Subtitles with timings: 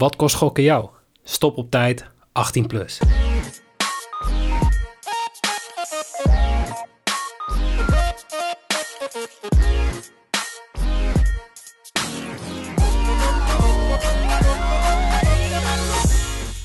[0.00, 0.88] Wat kost gokken jou?
[1.22, 3.00] Stop op tijd, 18 plus.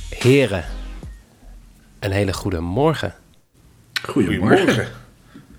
[0.10, 0.66] Heren,
[2.00, 3.14] een hele goede morgen.
[4.04, 4.88] Goedemorgen.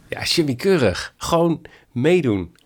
[0.09, 1.15] Ja, Jimmy Keurig.
[1.17, 1.63] Gewoon
[1.93, 2.57] meedoen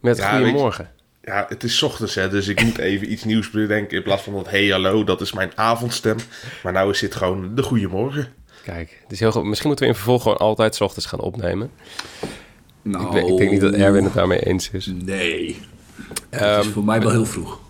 [0.00, 0.95] met Ja, Goedemorgen.
[1.26, 3.96] Ja, het is ochtends, hè, dus ik moet even iets nieuws bedenken.
[3.96, 6.16] In plaats van dat hey hallo, dat is mijn avondstem.
[6.62, 8.28] Maar nou is dit gewoon de goedemorgen.
[8.62, 9.44] Kijk, het is heel goed.
[9.44, 11.70] Misschien moeten we in vervolg gewoon altijd 's ochtends gaan opnemen.
[12.82, 14.86] Nou, Ik, denk niet dat Erwin het daarmee eens is.
[14.86, 15.60] Nee.
[16.30, 17.60] Ehm, Het is voor mij wel heel vroeg.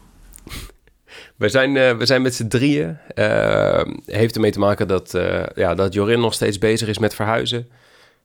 [1.37, 2.99] We zijn, eh, we zijn met z'n drieën.
[3.15, 7.15] Ehm, heeft ermee te maken dat, eh, ja, dat Jorin nog steeds bezig is met
[7.15, 7.69] verhuizen.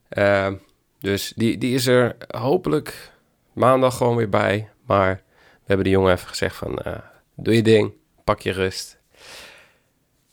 [0.09, 0.53] Ehm,
[0.99, 3.11] dus die, die is er hopelijk
[3.53, 4.69] maandag gewoon weer bij.
[4.85, 5.21] Maar
[5.71, 6.77] hebben de jongen even gezegd van...
[6.77, 6.97] eh,
[7.35, 7.91] doe je ding,
[8.23, 8.97] pak je rust.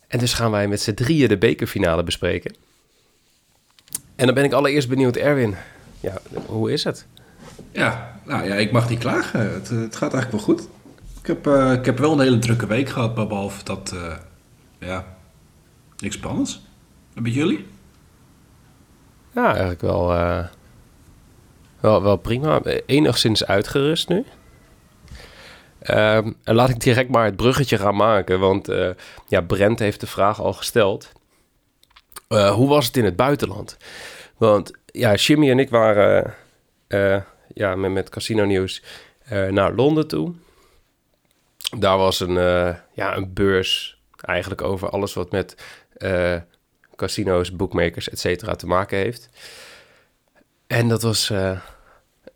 [0.07, 2.55] En dus gaan wij met z'n drieën de bekerfinale bespreken.
[4.17, 5.55] En dan ben ik allereerst benieuwd, Erwin.
[6.01, 7.07] Ja, hoe is het?
[7.73, 9.53] Ja, nou ja, ik mag niet klagen.
[9.53, 10.69] Het, eh, het gaat eigenlijk wel goed.
[11.21, 13.95] Ik heb, eh, ik heb wel een hele drukke week gehad, maar behalve dat,
[14.79, 15.17] ja,
[15.99, 16.61] niks spannends.
[17.15, 17.67] En met jullie?
[19.33, 20.07] Ja, eigenlijk wel,
[21.81, 22.63] wel, wel prima.
[22.87, 24.25] Enigszins uitgerust nu.
[25.89, 28.41] Ehm, en laat ik direct maar het bruggetje gaan maken.
[28.41, 28.91] Want eh,
[29.27, 31.13] ja, Brent heeft de vraag al gesteld.
[32.29, 33.77] Eh, hoe was het in het buitenland?
[34.37, 36.35] Want ja, Jimmy en ik waren
[36.87, 37.21] eh,
[37.55, 38.83] ja, met, Casino Nieuws
[39.51, 40.33] naar Londen toe.
[41.79, 42.35] Daar was een,
[42.93, 45.57] ja, een beurs eigenlijk over alles wat met
[46.97, 49.29] casino's, bookmakers, et cetera te maken heeft.
[50.67, 51.29] En dat was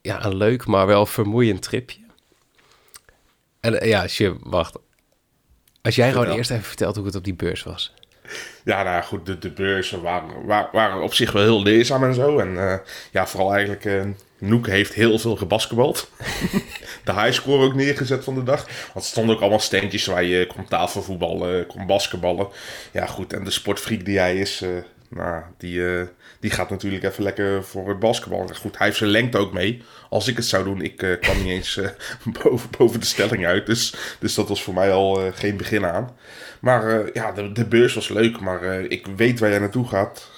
[0.01, 2.02] ja, een leuk, maar wel vermoeiend tripje.
[3.63, 4.79] En eh, ja, Jim, wacht.
[5.83, 7.95] Als jij gewoon eerst even vertelt hoe het op die beurs was.
[8.65, 12.15] Ja, nou goed, de, de beurzen waren, waren, waren op zich wel heel leerzaam en
[12.15, 12.39] zo.
[12.39, 12.79] En eh,
[13.11, 14.05] ja, vooral eigenlijk, eh
[14.43, 16.11] Noek heeft heel veel gebasketbald.
[17.05, 18.67] de highscore ook neergezet van de dag.
[18.67, 22.49] Want er stonden ook allemaal standjes waar je kon tafelvoetballen, kon basketballen.
[22.93, 24.71] Ja, goed, en de sportfreak die hij is, eh,
[25.15, 26.03] nou, die, eh,
[26.41, 28.49] die gaat natuurlijk even lekker voor het basketbal.
[28.61, 29.83] Goed, hij heeft zijn lengte ook mee.
[30.09, 31.89] Als ik het zou doen, ik eh, kwam niet eens eh,
[32.43, 33.67] boven, boven de stelling uit.
[33.67, 36.17] Dus, dus dat was voor mij al geen begin aan.
[36.61, 40.31] Maar ja, de, de beurs was leuk, maar ik weet waar jij naartoe gaat.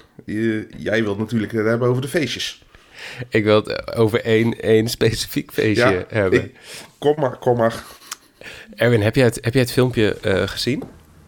[0.77, 2.65] Jij wilt natuurlijk het hebben over de feestjes.
[3.29, 6.45] Ik wil het over één, één specifiek feestje Ja, hebben.
[6.45, 6.55] ik-
[6.99, 7.83] kom maar, kom maar.
[8.75, 10.83] Erwin, heb jij het, heb jij het filmpje gezien?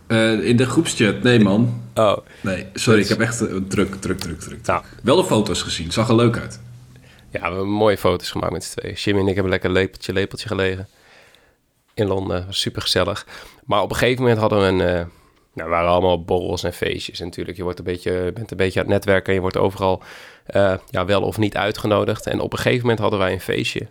[0.06, 1.22] Eh, in de groepschat?
[1.22, 1.82] Nee, man.
[1.94, 4.66] Oh, Nee, sorry, ik heb echt eh, druk, druk, druk, druk.
[4.66, 6.60] nou, Wel de foto's gezien, zag er leuk uit.
[7.30, 8.94] Ja, we hebben mooie foto's gemaakt met z'n tweeën.
[8.94, 10.88] Jimmy en ik hebben lekker lepeltje, lepeltje gelegen.
[11.94, 13.26] In Londen, was super gezellig.
[13.64, 14.80] Maar op een gegeven moment hadden we een...
[14.80, 15.04] eh,
[15.54, 17.56] nou, we waren allemaal borrels en feestjes natuurlijk.
[17.56, 20.02] Je wordt een beetje, je bent een beetje aan het netwerken en je wordt overal
[20.90, 22.26] ja, wel of niet uitgenodigd.
[22.26, 23.86] En op een gegeven moment hadden wij een feestje.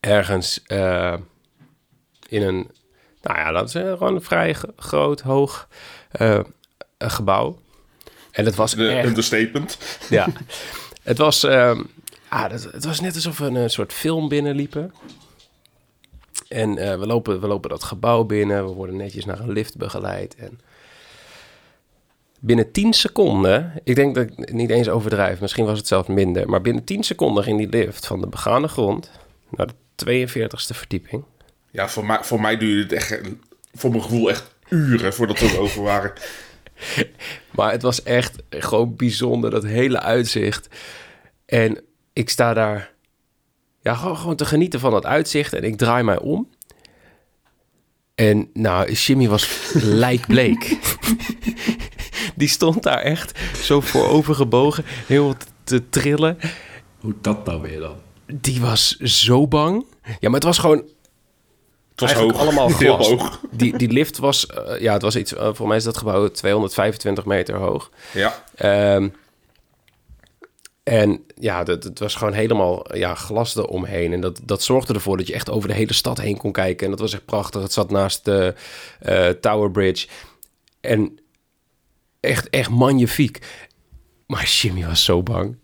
[0.00, 0.62] Ergens
[2.28, 2.70] in een,
[3.22, 5.68] nou ja, dat is eh, gewoon een vrij groot, hoog
[6.10, 6.40] eh,
[6.98, 7.58] gebouw.
[8.30, 9.78] En het was De echt understatement.
[10.10, 10.26] ja,
[11.02, 11.82] het was, ehm,
[12.28, 14.94] ah, dat, het was net alsof we een, eh, soort film binnenliepen.
[16.48, 20.34] En we, lopen, we lopen dat gebouw binnen, we worden netjes naar een lift begeleid.
[20.34, 20.60] En
[22.40, 26.48] binnen 10 seconden, ik denk dat ik niet eens overdrijf, misschien was het zelfs minder,
[26.48, 29.10] maar binnen 10 seconden ging die lift van de begane grond
[29.50, 31.24] naar de 42e verdieping.
[31.70, 33.20] Ja, voor mij, voor mij duurde het echt,
[33.74, 36.12] voor mijn gevoel echt uren voordat we erover waren.
[37.50, 40.68] Maar het was echt gewoon bijzonder, dat hele uitzicht.
[41.46, 41.80] En
[42.12, 42.92] ik sta daar
[43.80, 45.52] ja, gewoon, gewoon te genieten van dat uitzicht.
[45.52, 46.48] En ik draai mij om.
[48.14, 50.78] En nou, Jimmy was lijkbleek.
[52.36, 56.38] Die stond daar echt zo voorover gebogen, heel te, te trillen.
[57.00, 57.96] Hoe dat nou weer dan?
[58.34, 59.86] Die was zo bang.
[60.04, 60.88] Ja, maar het was gewoon
[62.00, 62.48] was eigenlijk hoog.
[62.48, 63.08] allemaal Heel glas.
[63.08, 63.40] hoog.
[63.50, 66.28] Die, die lift was, eh, ja, het was iets, uh, voor mij is dat gebouw
[66.28, 67.90] 225 meter hoog.
[68.12, 69.08] Ja, Ehm,
[70.82, 74.12] en ja, dat, het was gewoon helemaal ja, glas eromheen.
[74.12, 76.84] En dat, dat zorgde ervoor dat je echt over de hele stad heen kon kijken.
[76.84, 77.62] En dat was echt prachtig.
[77.62, 78.54] Het zat naast de
[79.00, 80.08] eh, Tower Bridge.
[80.80, 81.18] En
[82.20, 83.38] echt, echt magnifiek.
[84.26, 85.56] Maar Jimmy was zo bang.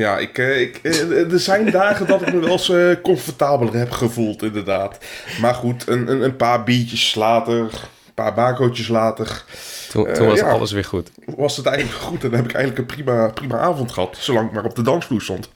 [0.00, 3.74] Ja ik, eh, ik, eh, er zijn dagen dat ik me wel eens eh, comfortabeler
[3.74, 4.98] heb gevoeld, inderdaad.
[5.40, 9.44] Maar goed, een, een, een paar biertjes later, een paar bakootjes later,
[9.90, 10.50] Toen, was ja.
[10.50, 11.10] alles weer goed.
[11.24, 12.24] was het eigenlijk goed.
[12.24, 14.82] En dan heb ik eigenlijk een prima, prima avond gehad, zolang ik maar op de
[14.82, 15.48] dansvloer stond.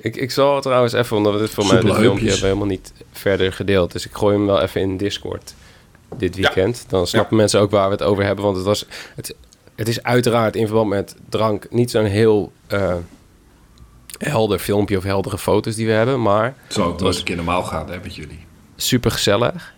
[0.00, 2.92] Ik, ik zal trouwens even, omdat we dit voor mij dit filmpje hebben helemaal niet
[3.12, 3.92] verder gedeeld.
[3.92, 5.54] Dus ik gooi hem wel even in Discord
[6.16, 6.84] dit weekend.
[6.88, 8.44] Dan snappen mensen ook waar we het over hebben.
[8.44, 9.34] Want het, was, het,
[9.76, 12.94] het is uiteraard in verband met drank niet zo'n heel eh,
[14.18, 16.22] helder filmpje of heldere foto's die we hebben.
[16.22, 18.46] Maar Het ook wel was- eens een keer normaal gaan hè, met jullie.
[18.76, 19.74] super gezellig.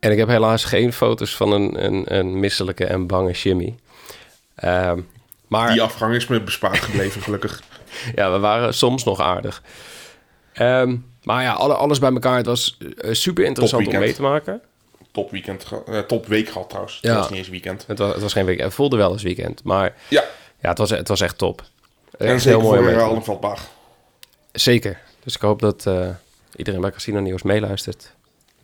[0.00, 3.74] En ik heb helaas geen foto's van een, een, een misselijke en bange Jimmy.
[4.54, 5.00] Ehm,
[5.48, 7.62] maar Die afgang is me bespaard gebleven, gelukkig.
[8.14, 9.62] ja, we waren soms nog aardig.
[10.52, 12.36] Ehm, maar ja, alle, alles bij elkaar.
[12.36, 14.60] Het was eh, super interessant om mee te maken.
[15.12, 16.98] Top weekend, ge- eh, top week gehad trouwens.
[17.02, 17.08] Ja.
[17.10, 17.84] Het was niet eens weekend.
[17.86, 18.66] Het was, het was geen weekend.
[18.66, 19.64] Het voelde wel als weekend.
[19.64, 20.24] Maar Ja,
[20.60, 21.62] ja, het was, het was echt top.
[22.18, 23.68] En zeker heel mooi voor en Veldbaag.
[24.52, 25.00] Zeker.
[25.24, 26.08] Dus ik hoop dat eh,
[26.56, 28.12] iedereen bij Casino Nieuws meeluistert.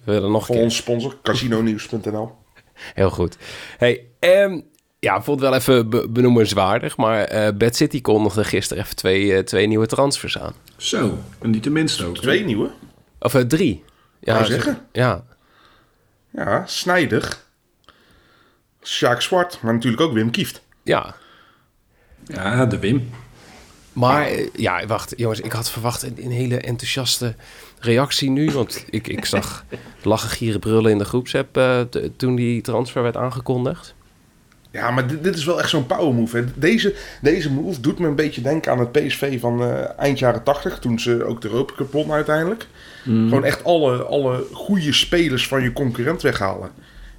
[0.05, 0.65] We willen nog een Voor keer.
[0.65, 2.33] ons sponsor, casinonieuws.nl.
[2.95, 3.37] Heel goed.
[3.79, 4.61] Hey, ehm,
[4.99, 6.97] ja, vond wel even be- benoemenswaardig.
[6.97, 10.55] Maar eh Bad City kondigde gisteren even twee, eh, twee nieuwe transfers aan.
[10.77, 12.15] Zo, en niet de minste ook.
[12.17, 12.21] hè?
[12.23, 12.71] Twee nieuwe.
[13.21, 13.85] Of drie.
[14.21, 14.87] Ja, zeggen.
[14.93, 15.25] Ja,
[16.31, 17.39] Ja, Snijder.
[18.83, 20.63] Sjaak Zwart, maar natuurlijk ook Wim Kieft.
[20.83, 21.15] ja.
[22.25, 23.11] Ja, de Wim.
[23.99, 27.35] Maar eh, ja, wacht, jongens, ik had verwacht een, een hele enthousiaste
[27.79, 28.51] reactie nu.
[28.51, 29.65] Want ik, ik zag
[30.03, 31.81] lachen, gieren, brullen in de groepsapp eh,
[32.17, 33.95] toen die transfer werd aangekondigd.
[34.71, 36.37] Ja, maar dit, dit is wel echt zo'n power move.
[36.37, 36.45] Hè.
[36.55, 40.43] Deze, deze move doet me een beetje denken aan het PSV van eh, eind jaren
[40.43, 40.79] 80.
[40.79, 42.67] Toen ze ook de Europa Cup uiteindelijk.
[43.03, 46.71] Gewoon echt alle, alle goede spelers van je concurrent weghalen.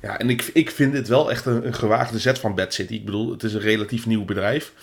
[0.02, 2.94] Ja, en ik, ik vind dit wel echt een, een gewaagde zet van Bad City.
[2.94, 4.74] Ik bedoel, het is een relatief nieuw bedrijf.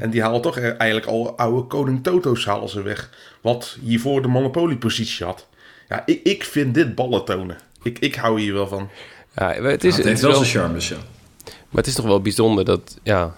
[0.00, 3.10] En die halen toch eh, eigenlijk al oude koning Toto's halen ze weg.
[3.40, 5.46] Wat hiervoor de monopoliepositie had.
[5.88, 7.56] Ja, ik, ik vind dit ballen tonen.
[7.82, 8.88] Ik, ik hou hier wel van.
[9.34, 10.96] Ja, maar het is, Het, het heeft is wel zijn charmes, ja.
[11.44, 13.34] maar het is toch wel bijzonder dat, ja,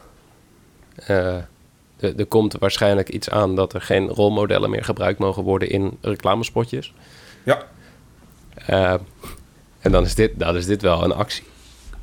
[0.94, 1.34] eh,
[1.96, 5.98] er, er komt waarschijnlijk iets aan dat er geen rolmodellen meer gebruikt mogen worden in
[6.00, 6.92] reclamespotjes.
[7.42, 7.62] Ja,
[8.66, 8.94] Eh,
[9.80, 11.44] en dan is, dit, dan is dit wel een actie.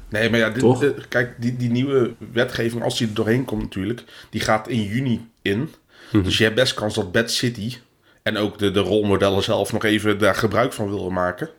[0.10, 0.86] Nee, maar ja, dit, Toch?
[1.10, 5.30] kijk, die, die nieuwe wetgeving, als die er doorheen komt natuurlijk, die gaat in juni
[5.42, 5.74] in.
[6.12, 7.78] Dus je hebt best kans dat Bad City
[8.24, 11.50] en ook de, de rolmodellen zelf nog even daar gebruik van willen maken.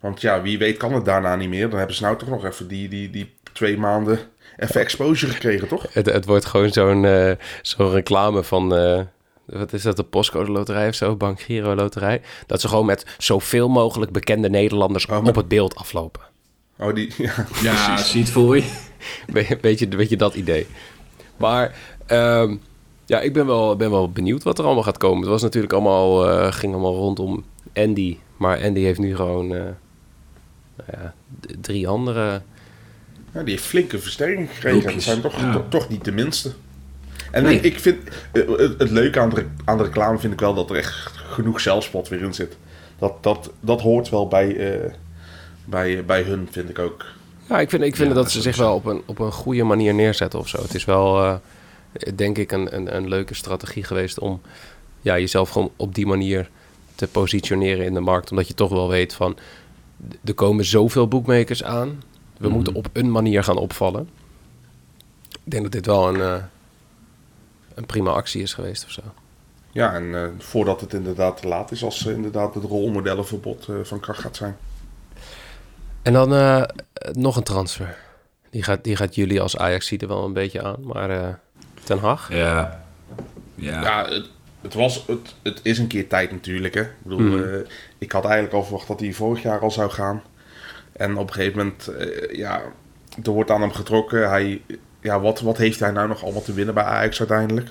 [0.00, 1.68] Want ja, wie weet kan het daarna niet meer.
[1.68, 4.18] Dan hebben ze nou toch nog even die, die, die twee maanden
[4.56, 5.86] even exposure gekregen, toch?
[5.92, 7.32] Het, het wordt gewoon zo'n eh,
[7.62, 8.76] zo'n reclame van...
[8.76, 9.00] eh,
[9.46, 11.16] wat is dat, de postcode loterij of zo?
[11.16, 12.20] Bank Giro loterij.
[12.46, 16.22] Dat ze gewoon met zoveel mogelijk bekende Nederlanders Oh, maar- op het beeld aflopen.
[16.78, 18.10] Oh, die, ja, Ja, precies.
[18.10, 18.62] zie het voor je.
[19.32, 20.66] We- weet, je, weet je dat idee?
[21.36, 21.74] Maar
[22.06, 22.56] ehm,
[23.06, 25.20] ja, ik ben wel, ben wel benieuwd wat er allemaal gaat komen.
[25.20, 27.44] Het was natuurlijk allemaal, eh, ging allemaal rondom
[27.74, 28.16] Andy.
[28.36, 29.60] Maar Andy heeft nu gewoon eh,
[30.76, 31.14] nou ja,
[31.60, 32.42] drie andere...
[33.34, 34.92] Ja, die heeft flinke versterking gekregen.
[34.92, 35.52] Dat zijn toch, ja.
[35.52, 36.52] toch, toch niet de minste.
[37.30, 37.60] En Nee.
[37.60, 37.96] ik, vind,
[38.32, 41.12] eh, het, het leuke aan de, aan de reclame vind ik wel dat er echt
[41.16, 42.56] genoeg zelfspot weer in zit.
[42.98, 44.92] Dat, dat, dat hoort wel bij, eh,
[45.64, 47.04] bij, bij hun, vind ik ook.
[47.48, 48.62] Ja, ik vind, ik vind Ja, dat dat ze zich zo.
[48.62, 50.62] wel op een, op een goede manier neerzetten of zo.
[50.62, 51.34] Het is wel, eh,
[52.14, 54.40] denk ik, een, een, een leuke strategie geweest om
[55.00, 56.50] ja, jezelf gewoon op die manier
[56.94, 58.30] te positioneren in de markt.
[58.30, 59.36] Omdat je toch wel weet van,
[60.24, 62.02] er komen zoveel boekmakers aan.
[62.38, 62.54] We Mhm.
[62.54, 64.08] moeten op een manier gaan opvallen.
[65.44, 66.34] Ik denk dat dit wel een, eh,
[67.76, 69.02] een prima actie is geweest of zo.
[69.72, 73.74] Ja, en eh, voordat het inderdaad te laat is, als eh, inderdaad het rolmodellenverbod eh,
[73.82, 74.56] van kracht gaat zijn.
[76.02, 76.62] En dan eh,
[77.12, 77.96] nog een transfer.
[78.50, 80.86] Die gaat, die gaat jullie als Ajax er wel een beetje aan.
[80.86, 81.28] Maar eh,
[81.84, 82.32] Ten Hag?
[82.32, 82.84] Ja.
[83.54, 83.80] Ja.
[83.82, 84.30] Ja, het,
[84.60, 86.74] het, was, het, het is een keer tijd natuurlijk.
[86.74, 86.80] Hè.
[86.80, 87.68] Ik bedoel, eh,
[87.98, 90.22] ik had eigenlijk al verwacht dat hij vorig jaar al zou gaan.
[90.92, 92.62] En op een gegeven moment, eh, ja,
[93.24, 94.28] er wordt aan hem getrokken.
[94.28, 94.62] Hij,
[95.06, 97.68] ja, wat, wat heeft hij nou nog allemaal te winnen bij Ajax uiteindelijk?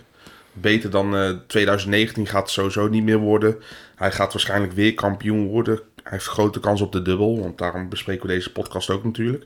[0.53, 3.55] Beter dan eh, 2019 gaat het sowieso niet meer worden.
[3.95, 5.79] Hij gaat waarschijnlijk weer kampioen worden.
[6.03, 9.45] Hij heeft grote kans op de dubbel, want daarom bespreken we deze podcast ook natuurlijk.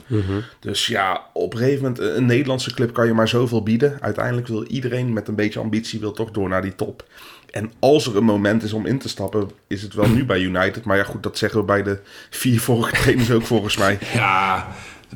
[0.60, 3.98] Dus ja, op een gegeven moment, een Nederlandse club kan je maar zoveel bieden.
[4.02, 7.04] Uiteindelijk wil iedereen met een beetje ambitie wil toch door naar die top.
[7.52, 10.40] En als er een moment is om in te stappen, is het wel nu bij
[10.40, 10.84] United.
[10.84, 13.98] Maar ja, goed, dat zeggen we bij de vier vorige trainers ook volgens mij.
[14.14, 14.68] Ja,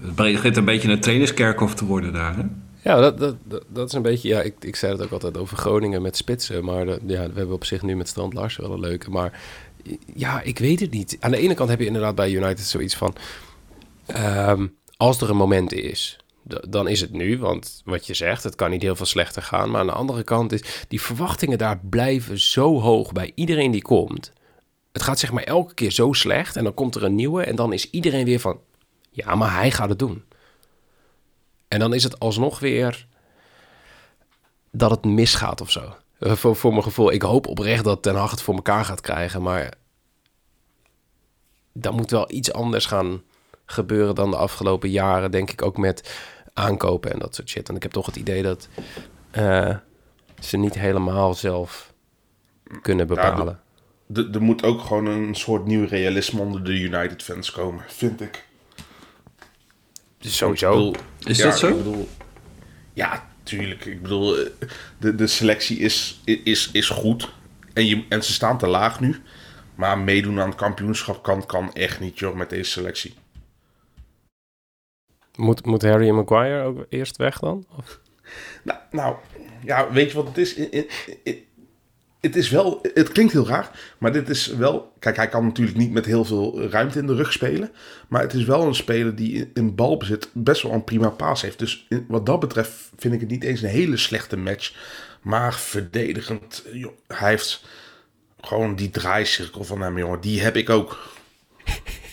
[0.02, 2.44] het begint een beetje een trainerskerkhof te worden daar, hè?
[2.84, 4.28] Ja, dat, dat, dat, is een beetje...
[4.28, 6.64] Ja, ik, ik zei het ook altijd over Groningen met spitsen.
[6.64, 9.10] Maar ja, we hebben op zich nu met Strand Larsen wel een leuke.
[9.10, 9.42] Maar
[10.16, 11.18] ja, ik weet het niet.
[11.20, 13.16] Aan de ene kant heb je inderdaad bij United zoiets van...
[14.06, 16.18] ehm, als er een moment is,
[16.70, 17.38] dan is het nu.
[17.38, 19.72] Want wat je zegt, het kan niet heel veel slechter gaan.
[19.72, 20.86] Maar aan de andere kant is...
[20.88, 24.34] Die verwachtingen daar blijven zo hoog bij iedereen die komt.
[24.92, 26.56] Het gaat zeg maar elke keer zo slecht.
[26.56, 27.44] En dan komt er een nieuwe.
[27.44, 28.60] En dan is iedereen weer van...
[29.14, 30.24] Ja, maar hij gaat het doen.
[31.68, 33.08] En dan is het alsnog weer
[34.72, 35.96] dat het misgaat of zo.
[36.20, 37.12] Eh, voor, voor mijn gevoel.
[37.12, 39.42] Ik hoop oprecht dat Ten Hag het voor elkaar gaat krijgen.
[39.42, 39.74] Maar
[41.74, 43.22] dan moet wel iets anders gaan
[43.66, 45.32] gebeuren dan de afgelopen jaren.
[45.32, 46.22] Denk ik ook met
[46.54, 47.70] aankopen en dat soort shit.
[47.70, 48.68] En ik heb toch het idee dat
[49.32, 49.76] eh,
[50.40, 51.94] ze niet helemaal zelf
[52.82, 53.60] kunnen bepalen.
[54.14, 58.22] Er er moet ook gewoon een soort nieuw realisme onder de United fans komen, vind
[58.22, 58.46] ik.
[60.24, 60.70] Dus sowieso.
[60.70, 61.68] Bedoel, Is ja, dat zo?
[61.68, 62.10] Ik bedoel,
[62.94, 63.86] ja, tuurlijk.
[63.86, 64.50] Ik bedoel, eh,
[64.98, 67.34] de, de selectie is, is, is goed.
[67.74, 69.22] En, je, en ze staan te laag nu.
[69.76, 73.14] Maar meedoen aan het kampioenschap kan, kan echt niet, joh, met deze selectie.
[75.36, 77.66] Moet, moet Harry en Maguire ook eerst weg dan?
[77.78, 78.00] Of?
[78.64, 79.16] Nou, nou
[79.64, 80.58] ja, weet je wat het is?
[80.58, 80.88] I- I-
[81.24, 81.48] I-
[82.24, 84.94] Het is wel, het klinkt heel raar, maar dit is wel.
[85.00, 87.72] Kijk, hij kan natuurlijk niet met heel veel ruimte in de rug spelen.
[88.08, 91.60] Maar het is wel een speler die in- balbezit best wel een prima paas heeft.
[91.60, 94.74] Dus wat dat betreft vind ik het niet eens een hele slechte match.
[95.22, 97.64] Maar verdedigend, joh, hij heeft
[98.42, 100.22] gewoon die draaicirkel van hem, jongen.
[100.22, 100.98] Die heb ik ook.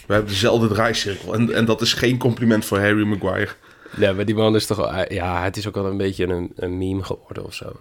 [0.07, 1.35] We hebben dezelfde draaicirkel.
[1.35, 3.53] En, en dat is geen compliment voor Harry Maguire.
[3.97, 5.05] Ja, maar die man is toch.
[5.09, 7.79] Ja, het is ook wel een beetje een, een meme geworden of zo.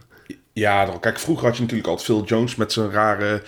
[0.59, 3.41] Ja, dan- kijk, vroeger had je natuurlijk altijd Phil Jones met zijn rare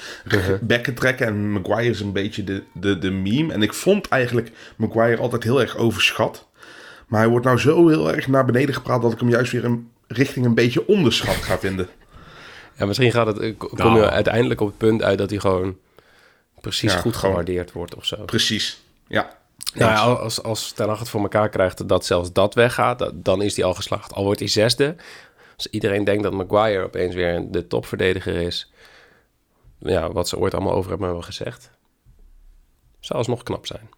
[0.62, 1.28] bekken trekken.
[1.28, 3.54] En Maguire is een beetje de, de, de meme.
[3.54, 6.48] En ik vond eigenlijk Maguire altijd heel erg overschat.
[7.08, 9.66] Maar hij wordt nou zo heel erg naar beneden gepraat dat ik hem juist weer
[9.66, 11.88] een, richting een beetje onderschat ga vinden.
[12.78, 14.00] Ja, misschien gaat het, eh, kom Nou.
[14.00, 15.78] je uiteindelijk op het punt uit dat hij gewoon
[16.62, 18.16] precies Ja, goed gewaardeerd wordt of zo.
[18.26, 18.82] Precies.
[19.08, 19.38] Ja.
[19.74, 23.42] Nou ja, als, als Ten Hag het voor elkaar krijgt dat zelfs dat weggaat, dan
[23.42, 24.14] is hij al geslaagd.
[24.14, 24.96] Al wordt hij zesde.
[25.62, 28.72] Als iedereen denkt dat Maguire opeens weer de topverdediger is,
[29.78, 31.72] ja, wat ze ooit allemaal over hem hebben gezegd,
[33.00, 33.90] zou alsnog knap zijn.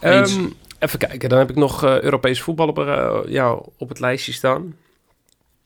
[0.00, 0.46] Ehm,
[0.78, 4.32] even kijken, dan heb ik nog eh, Europees voetbal op, eh, ja, op het lijstje
[4.32, 4.76] staan.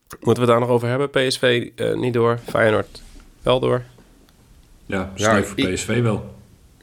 [0.09, 1.11] Moeten we het daar nog over hebben?
[1.11, 3.03] PSV eh, niet door, Feyenoord
[3.43, 3.83] wel door.
[4.87, 6.34] Ja, Ja, sneu voor PSV wel.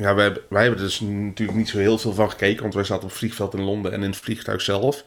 [0.02, 2.62] Ja, wij, hebben- wij hebben dus natuurlijk niet zo heel veel van gekeken.
[2.62, 5.04] Want wij zaten op het vliegveld in Londen en in het vliegtuig zelf.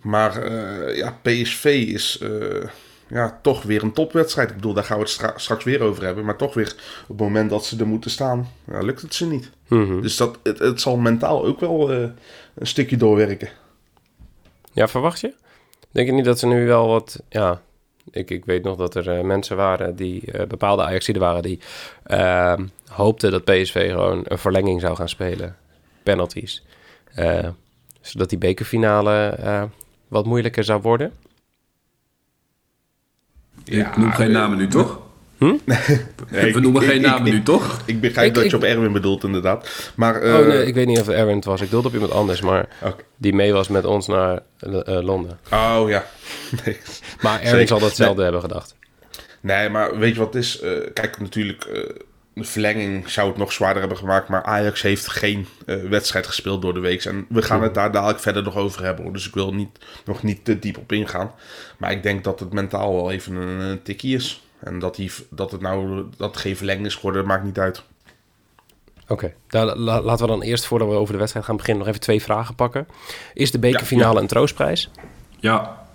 [0.00, 2.68] Maar eh, ja, PSV is eh,
[3.08, 4.48] ja, toch weer een topwedstrijd.
[4.48, 6.24] Ik bedoel, daar gaan we het stra- straks weer over hebben.
[6.24, 9.26] Maar toch weer op het moment dat ze er moeten staan, ja, lukt het ze
[9.26, 9.50] niet.
[9.68, 10.00] Mhm.
[10.00, 11.98] Dus dat, het, het zal mentaal ook wel eh,
[12.54, 13.48] een stukje doorwerken.
[14.72, 15.32] Ja, verwacht je?
[15.90, 17.22] Denk je niet dat ze nu wel wat...
[17.28, 17.60] Ja,
[18.10, 20.32] ik, ik weet nog dat er eh, mensen waren die...
[20.32, 21.60] eh, bepaalde Ajaxiden waren die...
[22.02, 25.56] ehm, hoopten dat PSV gewoon een verlenging zou gaan spelen.
[26.02, 26.64] Penalties.
[27.14, 27.48] Eh,
[28.00, 29.62] zodat die bekerfinale eh,
[30.08, 31.12] wat moeilijker zou worden.
[33.64, 35.05] ik noem geen namen nu, toch?
[36.30, 37.80] nee, We noemen ik- geen ik- namen ik- nu, toch?
[37.84, 39.90] Ik begrijp Ik- dat ik- je op Erwin bedoelt, inderdaad.
[39.96, 41.60] Maar, eh, oh nee, ik weet niet of het Erwin het was.
[41.60, 42.68] Ik doelde op iemand anders, maar...
[43.16, 45.38] Die mee was met ons naar eh, Londen.
[45.52, 46.04] Oh ja.
[46.64, 46.76] Nee.
[47.20, 47.68] Maar Erwin Zeker.
[47.68, 48.74] zal datzelfde hebben gedacht.
[49.40, 50.60] Nee, maar weet je wat het is?
[50.60, 51.82] Eh, kijk, natuurlijk, eh,
[52.34, 54.28] de verlenging zou het nog zwaarder hebben gemaakt.
[54.28, 57.04] Maar Ajax heeft geen eh, wedstrijd gespeeld door de week.
[57.04, 59.04] En we gaan het daar dadelijk verder nog over hebben.
[59.04, 59.12] Hoor.
[59.12, 59.68] Dus ik wil niet,
[60.04, 61.32] nog niet te diep op ingaan.
[61.78, 64.45] Maar ik denk dat het mentaal wel even een, een tikkie is.
[64.66, 67.82] En dat, die, dat het nou dat het geen verlenging is geworden, maakt niet uit.
[69.08, 71.88] Oké, daar la- laten we dan eerst, voordat we over de wedstrijd gaan beginnen, nog
[71.92, 72.86] even twee vragen pakken.
[73.34, 74.90] Is de bekerfinale Ja, een troostprijs?
[75.38, 75.86] Ja.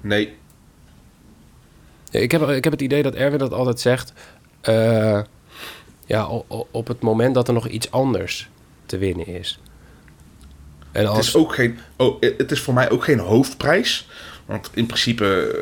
[0.00, 0.36] Nee,
[2.10, 4.12] Ja, Ik heb, ik heb het idee dat Erwin dat altijd zegt.
[4.60, 5.20] eh,
[6.06, 8.48] ja, o- o- op het moment dat er nog iets anders
[8.86, 9.60] te winnen is.
[10.92, 14.08] En het als, is, ook geen, oh, het is voor mij ook geen hoofdprijs.
[14.46, 15.54] Want in principe,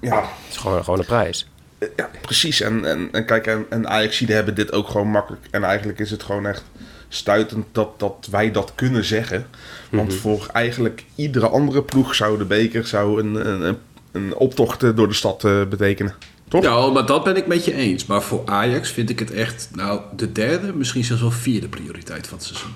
[0.00, 1.48] ja, het is gewoon, gewoon een prijs.
[1.96, 2.60] Ja, precies.
[2.60, 5.46] En, en, en kijk, en, en Ajaxiden hebben dit ook gewoon makkelijk.
[5.50, 6.62] En eigenlijk is het gewoon echt
[7.08, 9.46] stuitend dat, dat wij dat kunnen zeggen.
[9.90, 13.76] Want voor eigenlijk iedere andere ploeg zou de beker zou een, een,
[14.12, 16.14] een, optocht door de stad eh, betekenen.
[16.48, 16.62] Toch?
[16.62, 18.06] Ja, maar dat ben ik met je eens.
[18.06, 22.26] Maar voor Ajax vind ik het echt, nou, de derde, misschien zelfs wel vierde prioriteit
[22.26, 22.72] van het seizoen.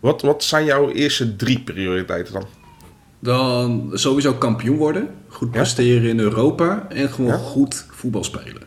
[0.00, 2.46] Wat, wat zijn jouw eerste drie prioriteiten dan?
[3.18, 7.36] Dan sowieso kampioen worden, goed presteren in Europa en gewoon Ja?
[7.36, 8.62] goed voetbal spelen.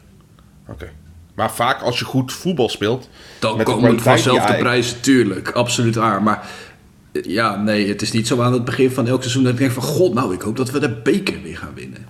[0.67, 0.89] Oké.
[1.33, 3.09] Maar vaak als je goed voetbal speelt.
[3.39, 6.23] Dan komen vanzelf de prijzen, tuurlijk, absoluut aan.
[6.23, 6.49] Maar
[7.11, 9.59] eh, ja, nee, het is niet zo aan het begin van elk seizoen dat ik
[9.59, 9.83] denk van...
[9.83, 12.05] God, nou, ik hoop dat we de beker weer gaan winnen.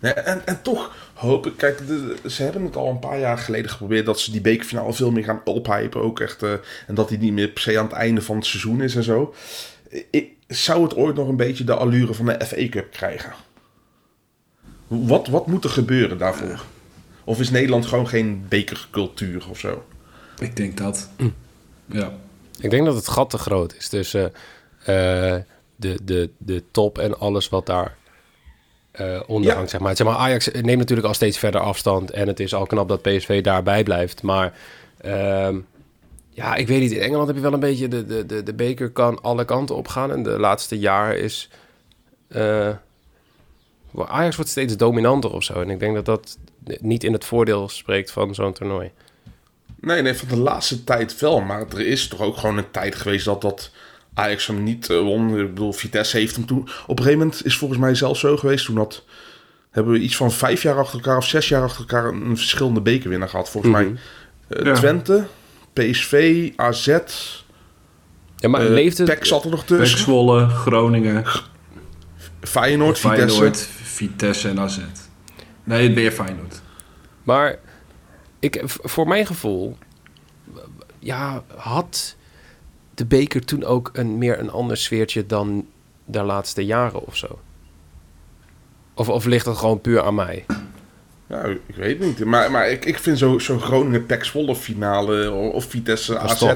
[0.00, 3.38] Nee, en, en toch hoop ik, kijk, de, ze hebben het al een paar jaar
[3.38, 6.02] geleden geprobeerd dat ze die bekerfinale veel meer gaan ophypen.
[6.02, 6.52] Ook echt, eh,
[6.86, 9.02] en dat die niet meer per se aan het einde van het seizoen is en
[9.02, 9.34] zo.
[10.10, 13.32] Ik, zou het ooit nog een beetje de allure van de FA Cup krijgen?
[14.86, 16.64] Wat, wat moet er gebeuren daarvoor?
[17.24, 19.84] Of is Nederland gewoon geen bekercultuur of zo?
[20.38, 21.08] Ik denk dat.
[21.86, 22.12] Ja.
[22.60, 24.32] Ik denk dat het gat te groot is tussen
[24.78, 25.36] eh,
[25.76, 27.96] de, de, de top en alles wat daar
[28.90, 29.68] eh, ondergang, Ja.
[29.70, 29.96] zeg maar.
[29.96, 30.16] zeg maar.
[30.16, 33.82] Ajax neemt natuurlijk al steeds verder afstand en het is al knap dat PSV daarbij
[33.82, 34.22] blijft.
[34.22, 34.52] Maar
[35.00, 35.58] ehm,
[36.38, 36.92] ja, ik weet niet.
[36.92, 39.76] In Engeland heb je wel een beetje de, de, de, de beker kan alle kanten
[39.76, 40.10] op gaan.
[40.12, 41.48] En de laatste jaar is
[42.28, 42.70] eh,
[43.90, 45.60] wel, Ajax wordt steeds dominanter of zo.
[45.60, 46.38] En ik denk dat dat
[46.80, 48.90] niet in het voordeel spreekt van zo'n toernooi.
[49.80, 51.40] Nee, nee, van de laatste tijd wel.
[51.40, 53.70] Maar er is toch ook gewoon een tijd geweest dat dat
[54.14, 55.38] Ajax hem niet eh, won.
[55.40, 56.60] Ik bedoel, Vitesse heeft hem toen...
[56.86, 58.64] Op een gegeven moment is volgens mij zelfs zo geweest.
[58.64, 59.04] Toen dat,
[59.70, 62.80] hebben we iets van vijf jaar achter elkaar of zes jaar achter elkaar een, verschillende
[62.80, 63.50] bekerwinnaar gehad.
[63.50, 63.82] Volgens Mhm.
[63.84, 64.00] mij
[64.64, 64.74] Ja.
[64.74, 65.26] Twente,
[65.78, 66.86] PSV, AZ,
[68.36, 69.08] Ja, maar eh leeft het...
[69.08, 69.98] PEC zat er nog Pek tussen.
[69.98, 71.24] Zwolle, Groningen,
[72.40, 73.28] Feyenoord, Vitesse.
[73.28, 74.78] Feyenoord, Vitesse en AZ.
[75.64, 76.60] Nee, weer Feyenoord.
[77.22, 77.58] Maar
[78.38, 79.76] ik, voor mijn gevoel,
[80.98, 82.16] ja, had
[82.94, 85.66] de beker toen ook een meer een ander sfeertje dan
[86.04, 87.38] de laatste jaren of zo?
[88.94, 90.44] Of, of ligt dat gewoon puur aan mij?
[91.28, 92.24] Ja, ik weet niet.
[92.24, 96.54] Maar, maar ik, ik vind zo'n zo Groningen PEC Zwolle finale of, of Vitesse AZ...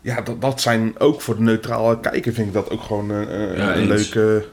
[0.00, 3.22] Ja, dat, dat zijn ook voor de neutrale kijker vind ik dat ook gewoon eh,
[3.22, 4.14] eh, Ja, een eens.
[4.14, 4.46] leuke...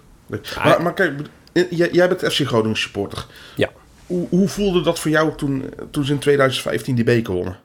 [0.63, 1.19] Maar, maar kijk,
[1.53, 3.25] eh, jij, jij bent FC Groningen supporter.
[3.55, 3.69] Ja.
[4.05, 7.59] Hoe, hoe voelde dat voor jou toen, toen ze in 2015 die beker wonnen?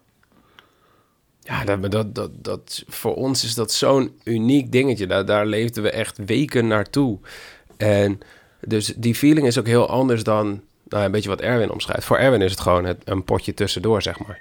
[1.41, 5.07] Ja, dat, dat, dat, dat, voor ons is dat zo'n uniek dingetje.
[5.07, 7.19] Daar, daar leefden we echt weken naartoe.
[7.77, 8.19] En
[8.61, 10.63] dus die feeling is ook heel anders dan
[10.97, 12.05] nou, een beetje wat Erwin omschrijft.
[12.05, 14.39] Voor Erwin is het gewoon het, een potje tussendoor, zeg maar.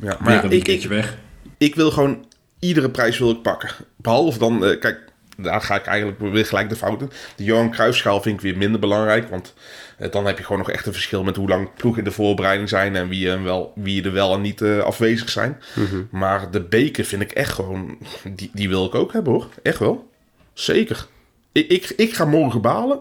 [0.00, 1.16] Ja, Maar ja, een ik, ik, weg.
[1.58, 2.26] ik wil gewoon
[2.58, 3.70] iedere prijs wil ik pakken.
[3.96, 5.00] Behalve dan, eh, kijk,
[5.36, 7.10] daar ga ik eigenlijk weer gelijk de fout in.
[7.36, 9.30] De Johan Cruijffschaal vind ik weer minder belangrijk.
[9.30, 9.54] Want
[9.98, 12.14] eh, dan heb je gewoon nog echt een verschil met hoe lang ploegen in de
[12.14, 12.96] voorbereiding zijn.
[12.96, 15.62] En wie, er wel, wie er wel en niet eh, afwezig zijn.
[16.10, 17.98] Maar de beker vind ik echt gewoon,
[18.34, 19.48] die, die wil ik ook hebben hoor.
[19.62, 20.10] Echt wel.
[20.52, 21.06] Zeker.
[21.52, 23.00] Ik, ik, ik ga morgen balen.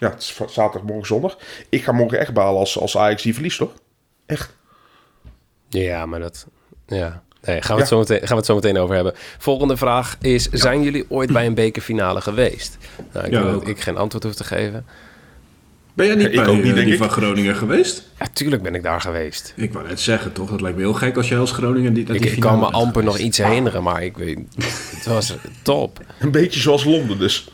[0.00, 1.38] Ja, het is va- zaterdag, morgen zondag.
[1.68, 3.72] Ik ga morgen echt balen als, als Ajax die verliest toch?
[4.26, 4.54] Echt.
[5.68, 6.46] Ja, maar dat...
[6.86, 7.22] Ja.
[7.42, 7.78] Nee, gaan we, Ja.
[7.78, 9.12] het zo meteen, gaan we het zo meteen over hebben.
[9.38, 10.48] Volgende vraag is...
[10.50, 12.78] Zijn jullie ooit bij een bekerfinale geweest?
[13.12, 14.86] Nou, ik Ja, denk dat ik geen antwoord hoef te geven.
[15.94, 16.98] Ben jij niet Ik bij ook niet, eh, denk die ik.
[17.00, 18.08] van Groningen geweest?
[18.18, 19.52] Ja, tuurlijk ben ik daar geweest.
[19.56, 20.50] Ik wou net zeggen, toch?
[20.50, 22.60] Dat lijkt me heel gek als jij als Groningen die, naar Ik, die ik finale
[22.60, 24.38] kan me amper nog iets herinneren, maar ik weet...
[24.96, 26.00] Het was top.
[26.20, 27.50] Een beetje zoals Londen dus.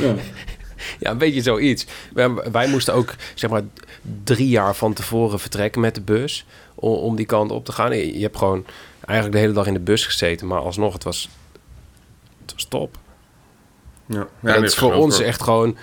[0.00, 0.14] Ja.
[1.00, 1.86] Ja, een beetje zoiets.
[2.12, 3.62] Wij, wij moesten ook, zeg maar,
[4.24, 6.46] drie jaar van tevoren vertrekken met de bus...
[6.74, 7.96] om, om die kant op te gaan.
[7.96, 8.64] Je, je hebt gewoon
[9.00, 10.46] eigenlijk de hele dag in de bus gezeten...
[10.46, 11.28] maar alsnog, het was,
[12.40, 12.98] het was top.
[14.06, 15.26] Ja, dat dit is voor ons ook.
[15.26, 15.76] echt gewoon...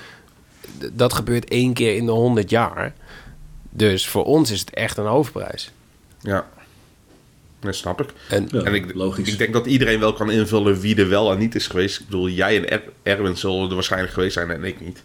[0.93, 2.93] Dat gebeurt één keer in de honderd jaar.
[3.69, 5.71] Dus voor ons is het echt een hoofdprijs.
[6.19, 6.47] Ja,
[7.65, 8.09] dat snap ik.
[8.29, 9.27] En Ja, en ik, logisch.
[9.31, 11.99] ik denk dat iedereen wel kan invullen wie er wel en niet is geweest.
[11.99, 15.03] Ik bedoel, jij en er Erwin zullen er waarschijnlijk geweest zijn en ik niet.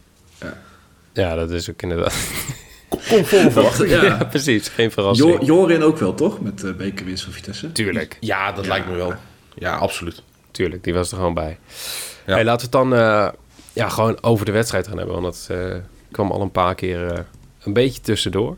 [1.13, 2.15] ja, dat is ook inderdaad...
[2.89, 3.89] Kom, kom vol verwachten.
[3.89, 4.05] Ja.
[4.05, 4.69] Ja, precies.
[4.69, 5.31] Geen verrassing.
[5.41, 6.41] Jo- Jorin ook wel, toch?
[6.41, 7.73] Met de bekerwinst van Vitesse.
[7.73, 8.17] Tuurlijk.
[8.21, 9.15] Ja, dat lijkt me wel.
[9.55, 10.23] Ja, absoluut.
[10.51, 11.59] Tuurlijk, die was er gewoon bij.
[12.27, 12.35] Ja.
[12.35, 13.29] Hey, laten we het dan eh,
[13.73, 15.21] ja, gewoon over de wedstrijd gaan hebben.
[15.23, 15.75] Want dat eh,
[16.11, 17.19] kwam al een paar keer eh,
[17.63, 18.57] een beetje tussendoor.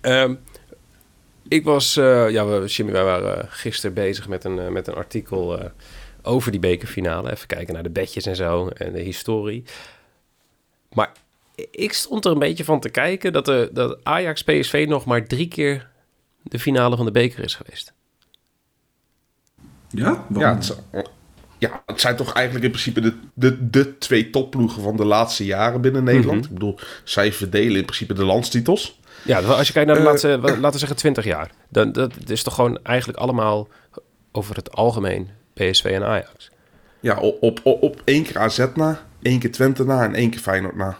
[0.00, 0.34] Ehm,
[1.48, 4.94] ik was, eh, ja, we, Jimmy, wij waren gisteren bezig met een, eh, met een
[4.94, 5.70] artikel eh,
[6.22, 7.30] over die bekerfinale.
[7.32, 9.64] Even kijken naar de bedjes en zo en de historie.
[10.92, 11.12] Maar
[11.70, 15.26] ik stond er een beetje van te kijken dat, de, dat Ajax PSV nog maar
[15.26, 15.88] drie keer
[16.42, 17.92] de finale van de beker is geweest.
[19.90, 20.04] Ja?
[20.08, 20.56] Ja Waarom?
[20.56, 21.06] het, zijn-
[21.58, 25.44] ja, het zijn toch eigenlijk in principe de, de, de twee topploegen van de laatste
[25.44, 26.44] jaren binnen Nederland.
[26.44, 28.97] Ik bedoel, zij verdelen in principe de landstitels.
[29.24, 31.50] Ja, als je kijkt naar de Eh, laatste, laten we zeggen 20 jaar.
[31.68, 33.68] Dan, dat is toch gewoon eigenlijk allemaal
[34.32, 36.50] over het algemeen PSV en Ajax.
[37.00, 40.40] Ja, op, op, op, één keer AZ na, één keer Twente na en één keer
[40.40, 40.86] Feyenoord na.
[40.88, 40.96] En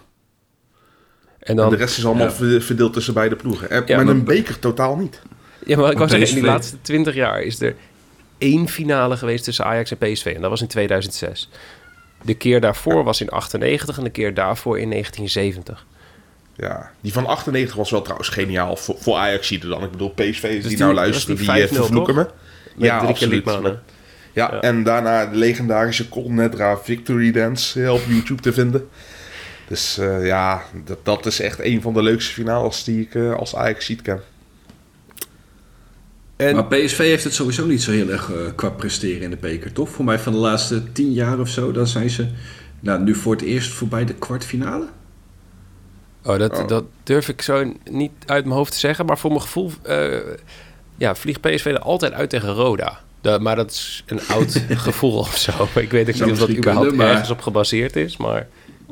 [1.39, 2.61] En dan, de rest is allemaal ja.
[2.61, 3.71] verdeeld tussen beide ploegen.
[3.71, 5.23] En, Ja, met maar- een beker totaal niet.
[5.67, 7.75] ja, maar ik zeggen, in die laatste 20 jaar is er
[8.39, 10.33] één finale geweest tussen Ajax en PSV.
[10.35, 11.49] En dat was in 2006.
[12.23, 15.87] De keer daarvoor was in 98 en de keer daarvoor in 1970.
[16.59, 19.83] Ja, die van 98 was wel trouwens geniaal voor, voor Ajax dan.
[19.83, 22.27] Ik bedoel, PSV die, die- nou luisteren, die die, eh, 5-0 vervloeken me.
[22.77, 23.83] Met drie keer Liedmanen.
[24.33, 24.61] Ja, Ja.
[24.61, 28.89] en daarna de legendarische Colnetra Victory Dance op YouTube te vinden.
[29.69, 33.35] Dus eh, ja, dat, dat is echt een van de leukste finales die ik eh,
[33.35, 34.21] als Ajax ziet ken.
[36.37, 39.37] En, Maar PSV heeft het sowieso niet zo heel erg eh, qua presteren in de
[39.37, 39.89] beker, toch?
[39.89, 42.27] Voor mij van de laatste tien jaar of zo, dan zijn ze
[42.81, 44.87] nou, nu voor het eerst voorbij de kwartfinale.
[46.25, 46.69] Oh, dat, Oh.
[46.69, 49.07] dat durf ik zo niet uit mijn hoofd te zeggen.
[49.07, 50.09] Maar voor mijn gevoel eh,
[50.97, 53.01] ja, vliegt PSV er altijd uit tegen Roda.
[53.21, 55.51] Dat, maar dat is een oud gevoel of zo.
[55.75, 58.17] Ik weet ook niet of dat überhaupt kunnen, maar- ergens op gebaseerd is.
[58.17, 58.47] Maar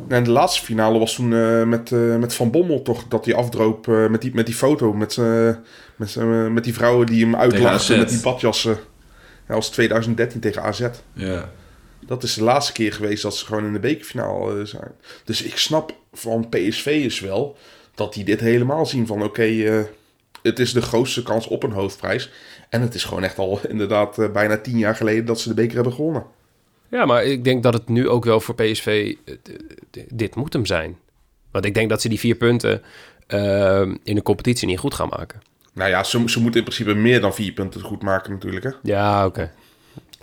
[0.08, 3.34] En de laatste finale was toen eh, met, eh, met Van Bommel toch, dat hij
[3.34, 5.16] afdroop eh, met, die, met die foto, met,
[5.96, 6.16] met,
[6.52, 7.98] met die vrouwen die hem uitlachten AZ.
[7.98, 8.70] met die badjassen.
[8.72, 8.78] Ja,
[9.54, 10.86] dat was 2013 tegen AZ.
[11.12, 11.48] Ja.
[12.06, 14.92] Dat is de laatste keer geweest dat ze gewoon in de bekerfinale eh, zijn.
[15.24, 17.56] Dus ik snap van PSV is wel
[17.94, 19.80] dat die dit helemaal zien van oké, eh,
[20.42, 22.30] het is de grootste kans op een hoofdprijs.
[22.68, 25.54] En het is gewoon echt al inderdaad eh, bijna tien jaar geleden dat ze de
[25.54, 26.24] beker hebben gewonnen.
[26.88, 29.14] Ja, maar ik denk dat het nu ook wel voor PSV...
[30.08, 30.98] dit moet hem zijn.
[31.50, 32.82] Want ik denk dat ze die vier punten
[34.02, 35.40] in de competitie niet goed gaan maken.
[35.72, 38.64] Nou ja, ze, ze moeten in principe meer dan vier punten goed maken natuurlijk.
[38.64, 38.70] Hè?
[38.82, 39.52] Ja, oké.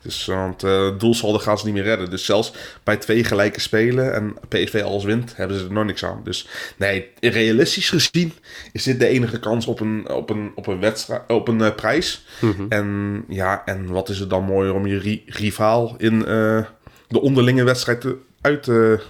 [0.04, 2.10] Dus, want eh het doelsaldo gaan ze niet meer redden.
[2.10, 6.06] Dus zelfs bij twee gelijke spelen en PSV alles wint, hebben ze er nog niks
[6.06, 6.22] aan.
[6.24, 8.34] Dus nee, realistisch gezien
[8.72, 11.76] is dit de enige kans op een, op een, op een, wedstrijd, op een eh,
[11.76, 12.26] prijs.
[12.70, 16.64] En ja, en wat is het dan mooier om je ri- rivaal in eh,
[17.08, 18.70] de onderlinge wedstrijd te, uit,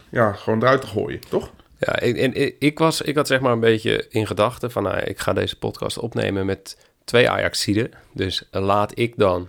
[0.09, 1.51] ja, gewoon eruit te gooien, toch?
[1.77, 4.83] Ja, ik- en ik, ik, was, ik had zeg maar een beetje in gedachten van...
[4.83, 7.91] Nou, ik ga deze podcast opnemen met twee Ajaxiden.
[8.13, 9.47] Dus laat ik dan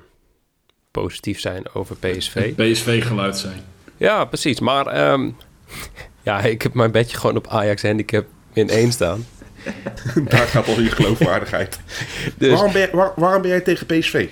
[1.00, 2.54] positief zijn over PSV.
[2.54, 3.60] PSV-geluid zijn.
[3.96, 4.60] Ja, precies.
[4.60, 5.30] Maar ehm,
[6.22, 9.26] ja, ik heb mijn bedje gewoon op Ajax handicap in één staan.
[10.28, 11.80] Daar gaat al je geloofwaardigheid.
[12.38, 14.28] Dus Waarom, ben, waar- waarom ben jij tegen PSV?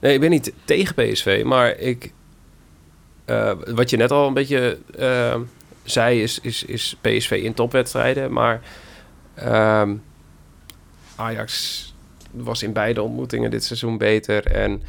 [0.00, 2.12] nee, ik ben niet tegen PSV, maar ik...
[3.24, 5.36] eh, wat je net al een beetje eh,
[5.84, 8.32] zei, is, is, is PSV in topwedstrijden.
[8.32, 8.60] Maar
[9.34, 9.94] ehm,
[11.16, 11.94] Ajax
[12.30, 14.46] was in beide ontmoetingen dit seizoen beter.
[14.46, 14.82] En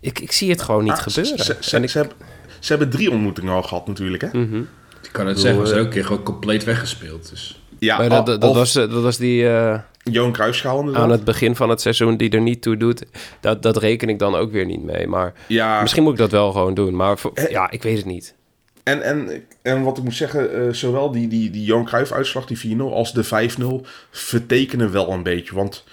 [0.00, 1.38] ik, ik zie het gewoon niet Ah, gebeuren.
[1.44, 2.16] Ze, ze, En ik- ze hebben,
[2.60, 4.38] ze hebben drie ontmoetingen al gehad natuurlijk, hè?
[4.38, 4.56] Mhm.
[5.02, 7.30] Ik kan het zeggen, we zijn eh, ook keer gewoon compleet weggespeeld.
[7.30, 7.60] Dus.
[7.78, 9.48] Ja, Maar dat, dat, was, eh, dat was die...
[9.48, 11.02] eh, Johan Cruijffschaal inderdaad.
[11.02, 13.04] aan het begin van het seizoen die er niet toe doet,
[13.40, 15.06] dat, dat reken ik dan ook weer niet mee.
[15.06, 16.96] Maar Ja, misschien moet ik dat wel gewoon doen.
[16.96, 18.34] Maar voor- ja, ik weet het niet.
[18.82, 22.76] en, en, en wat ik moet zeggen, eh, zowel die, die, die Johan Cruijff-uitslag, die
[22.76, 25.54] 4-0, als de 5-0 vertekenen wel een beetje.
[25.54, 25.84] Want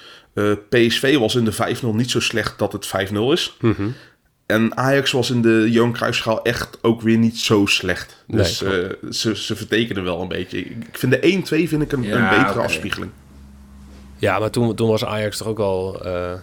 [0.70, 3.58] PSV was in de 5-0 niet zo slecht dat het 5-0 is.
[3.62, 3.88] Mhm.
[4.46, 8.24] En Ajax was in de Johan Cruijffschaal echt ook weer niet zo slecht.
[8.28, 8.72] Nee, Dus eh,
[9.12, 10.60] ze, ze vertekenen wel een beetje.
[10.60, 13.12] Ik vind de 1-2 vind ik een, Ja, een betere afspiegeling.
[14.18, 16.06] Ja, maar toen, toen was Ajax toch ook al...
[16.06, 16.34] eh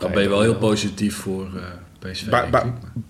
[0.00, 2.26] Dan ben je wel heel positief voor eh, PSV.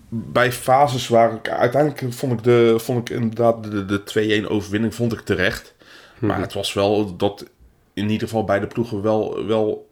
[0.09, 4.95] Bij, fases waar ik uiteindelijk vond ik, de, vond ik inderdaad de, de 2-1 overwinning
[4.95, 5.73] vond ik terecht.
[6.19, 7.45] Maar het was wel dat
[7.93, 9.87] in ieder geval beide ploegen wel, wel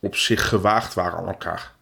[0.00, 1.72] op zich gewaagd waren aan elkaar.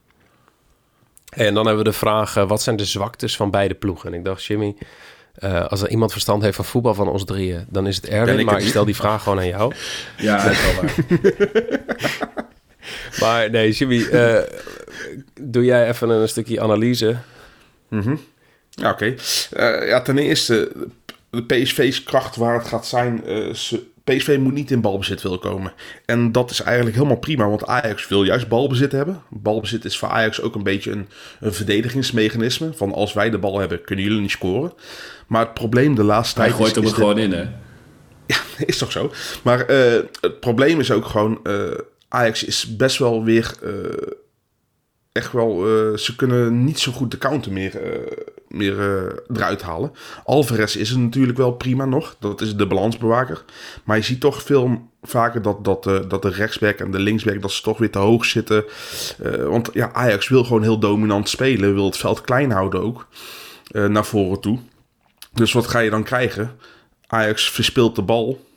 [1.31, 4.13] En dan hebben we de vraag, eh, wat zijn de zwaktes van beide ploegen?
[4.13, 4.77] En ik dacht, Jimmy,
[5.35, 8.39] eh, als er iemand verstand heeft van voetbal van ons drieën, dan is het Erwin.
[8.39, 9.75] ik Maar het ik stel die vraag gewoon aan jou.
[10.17, 10.95] Ja, dat is wel waar.
[13.21, 14.43] Maar nee, Jimmy, eh,
[15.41, 17.17] doe jij even een stukje analyse.
[18.71, 19.15] Ja, oké.
[19.87, 20.73] Ja, ten eerste,
[21.31, 23.23] de PSV's kracht waar het gaat zijn.
[23.57, 25.73] ze, PSV moet niet in balbezit willen komen.
[26.05, 29.23] En dat is eigenlijk helemaal prima, want Ajax wil juist balbezit hebben.
[29.29, 31.09] Balbezit is voor Ajax ook een beetje een,
[31.41, 32.73] een verdedigingsmechanisme.
[32.73, 34.73] Van als wij de bal hebben, kunnen jullie niet scoren.
[35.27, 37.49] Maar het probleem de laatste Hij tijd gooit is, hem er gewoon in, hè?
[38.67, 39.13] is toch zo?
[39.43, 41.41] Maar eh, het probleem is ook gewoon...
[41.43, 41.71] eh,
[42.09, 43.55] Ajax is best wel weer...
[43.63, 43.73] eh,
[45.13, 45.61] echt wel...
[45.99, 47.81] ze kunnen niet zo goed de counter meer,
[48.51, 49.93] meer eh, eruit halen.
[50.25, 52.17] Alvarez is er natuurlijk wel prima nog.
[52.19, 53.45] Dat is de balansbewaker.
[53.85, 57.43] Maar je ziet toch veel vaker dat, dat, eh, dat de rechtsback en de linksback...
[57.43, 58.65] dat ze toch weer te hoog zitten.
[59.23, 61.75] Eh, want ja, Ajax wil gewoon heel dominant spelen.
[61.75, 63.07] Wil het veld klein houden ook.
[63.71, 64.59] naar voren toe.
[65.33, 66.57] Dus wat ga je dan krijgen?
[67.07, 68.50] Ajax verspeelt de bal.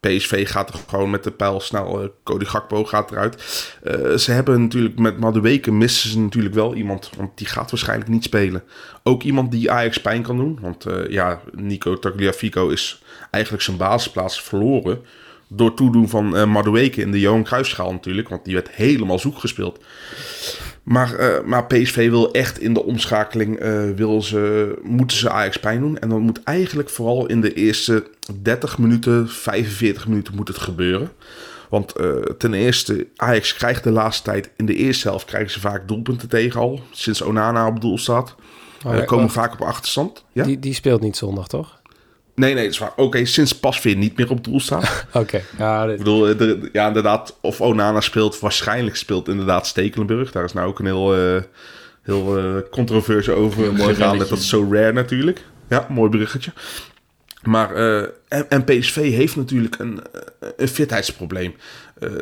[0.00, 2.02] PSV gaat er gewoon met de pijl snel.
[2.02, 3.34] eh, Cody Gakpo gaat eruit.
[3.82, 7.10] Eh, ze hebben natuurlijk met Madueke missen ze natuurlijk wel iemand.
[7.16, 8.62] Want die gaat waarschijnlijk niet spelen.
[9.02, 10.58] Ook iemand die Ajax pijn kan doen.
[10.60, 15.00] Want eh, ja, Nico Tagliafico is eigenlijk zijn basisplaats verloren.
[15.48, 18.28] Door toedoen van eh Madueke in de Johan Cruijffschaal natuurlijk.
[18.28, 19.84] Want die werd helemaal zoek gespeeld.
[20.86, 25.56] Maar, eh, maar PSV wil echt in de omschakeling, eh, wil ze, moeten ze Ajax
[25.56, 25.98] pijn doen.
[25.98, 28.06] En dan moet eigenlijk vooral in de eerste
[28.42, 31.10] 30 minuten, 45 minuten moet het gebeuren.
[31.68, 35.60] Want eh, ten eerste, Ajax krijgt de laatste tijd, in de eerste helft krijgen ze
[35.60, 36.80] vaak doelpunten tegen al.
[36.90, 38.34] Sinds Onana op doel staat.
[38.86, 40.24] Oh, ja, komen vaak op achterstand.
[40.32, 40.44] Ja?
[40.44, 41.75] Die, die speelt niet zondag, toch?
[42.36, 42.92] Nee, nee, dat is waar.
[42.96, 45.04] Oké, sinds Pasveer niet meer op doel staat.
[45.12, 45.40] Oké.
[45.58, 50.32] Ja, Ik dit- bedoel, eh, de- ja, inderdaad, of Onana speelt, waarschijnlijk speelt inderdaad Stekelenburg.
[50.32, 51.42] Daar is nou ook een heel, eh
[52.02, 54.18] heel eh, controverse over Heel mooi gegaan.
[54.18, 55.44] Dat is zo rare natuurlijk.
[55.68, 56.52] Ja, mooi bruggetje.
[57.42, 60.00] Maar, eh, en, en PSV heeft natuurlijk een,
[60.56, 61.54] een fitheidsprobleem.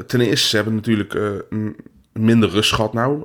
[0.07, 1.31] Ten eerste, ze hebben natuurlijk eh,
[2.13, 3.23] minder rust gehad nou.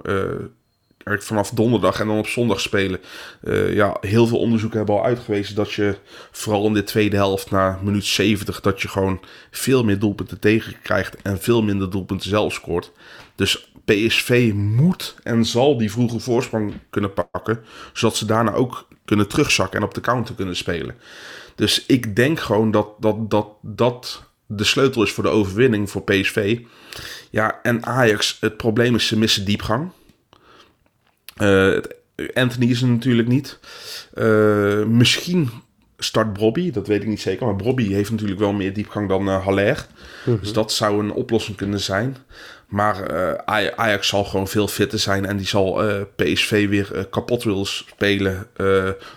[1.17, 2.99] Vanaf donderdag en dan op zondag spelen.
[3.41, 5.95] Eh, ja, heel veel onderzoeken hebben al uitgewezen dat je
[6.31, 9.19] vooral in de tweede helft na minuut 70 dat je gewoon
[9.51, 12.91] veel meer doelpunten tegenkrijgt en veel minder doelpunten zelf scoort.
[13.35, 19.27] Dus PSV moet en zal die vroege voorsprong kunnen pakken, zodat ze daarna ook kunnen
[19.27, 20.95] terugzakken en op de counter kunnen spelen.
[21.55, 26.03] Dus ik denk gewoon dat dat, dat, dat de sleutel is voor de overwinning voor
[26.03, 26.59] PSV.
[27.29, 29.91] Ja, en Ajax, het probleem is ze missen diepgang.
[31.41, 31.77] Uh,
[32.33, 33.59] Anthony is er natuurlijk niet.
[34.13, 35.49] Uh, misschien
[35.97, 37.45] start Bobby, dat weet ik niet zeker.
[37.45, 39.87] Maar Bobby heeft natuurlijk wel meer diepgang dan uh, Haller.
[40.25, 40.39] Mhm.
[40.39, 42.17] Dus dat zou een oplossing kunnen zijn.
[42.67, 45.25] Maar uh, Ajax zal gewoon veel fitter zijn.
[45.25, 48.47] En die zal uh, PSV weer kapot willen spelen.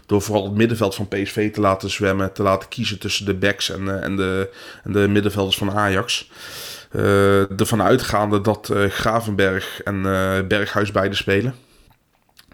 [0.06, 2.32] door vooral het middenveld van PSV te laten zwemmen.
[2.32, 4.50] Te laten kiezen tussen de backs en, en, de,
[4.84, 6.30] en de middenvelders van Ajax.
[7.56, 10.02] ervan uitgaande dat Gravenberg en
[10.48, 11.54] Berghuis beide spelen.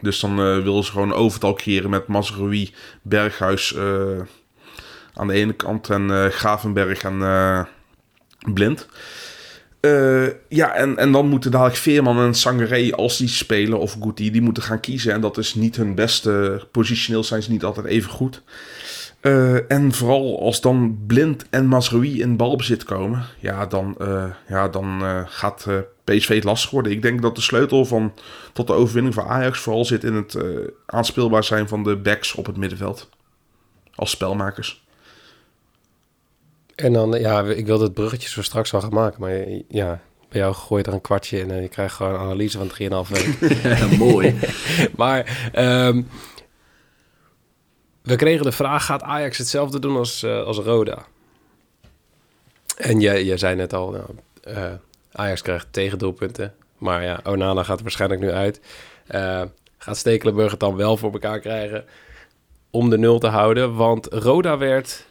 [0.01, 4.21] Dus dan uh, willen ze gewoon overtal creëren met Mazraoui, Berghuis uh,
[5.15, 7.19] aan de ene kant en uh, Gravenberg en
[8.55, 8.89] Blind.
[10.49, 14.43] ja, en, en dan moeten dadelijk Veerman en Sangaré, als die spelen, of Guti, die
[14.43, 15.13] moeten gaan kiezen.
[15.13, 16.67] En dat is niet hun beste.
[16.73, 18.43] Positioneel zijn ze niet altijd even goed.
[19.69, 23.97] en vooral als dan Blind en Mazraoui in balbezit komen, ja, dan,
[24.49, 25.67] ja, dan gaat
[26.17, 26.93] PSV het lastig worden.
[26.93, 28.15] Ik denk dat de sleutel van,
[28.53, 32.35] tot de overwinning van Ajax vooral zit in het uh, aanspeelbaar zijn van de backs
[32.35, 33.09] op het middenveld.
[33.95, 34.87] Als spelmakers.
[36.75, 39.21] En dan, ja, ik wilde het bruggetje zo straks al gaan maken.
[39.21, 42.21] Maar ja, bij jou gooi je er een kwartje in en je krijgt gewoon een
[42.21, 43.59] analyse van 3,5 week.
[43.99, 44.39] Mooi.
[44.97, 46.09] maar um,
[48.03, 51.07] we kregen de vraag, gaat Ajax hetzelfde doen als, uh, als Roda?
[52.77, 54.05] En jij, jij zei net al, nou,
[54.49, 54.73] uh,
[55.13, 56.55] Ajax krijgt tegendoelpunten.
[56.79, 58.61] Maar ja, Onana gaat er waarschijnlijk nu uit.
[59.11, 59.43] Uh,
[59.79, 61.85] gaat Stekelenburg het dan wel voor elkaar krijgen
[62.71, 63.75] om de nul te houden?
[63.75, 65.07] Want Roda werd,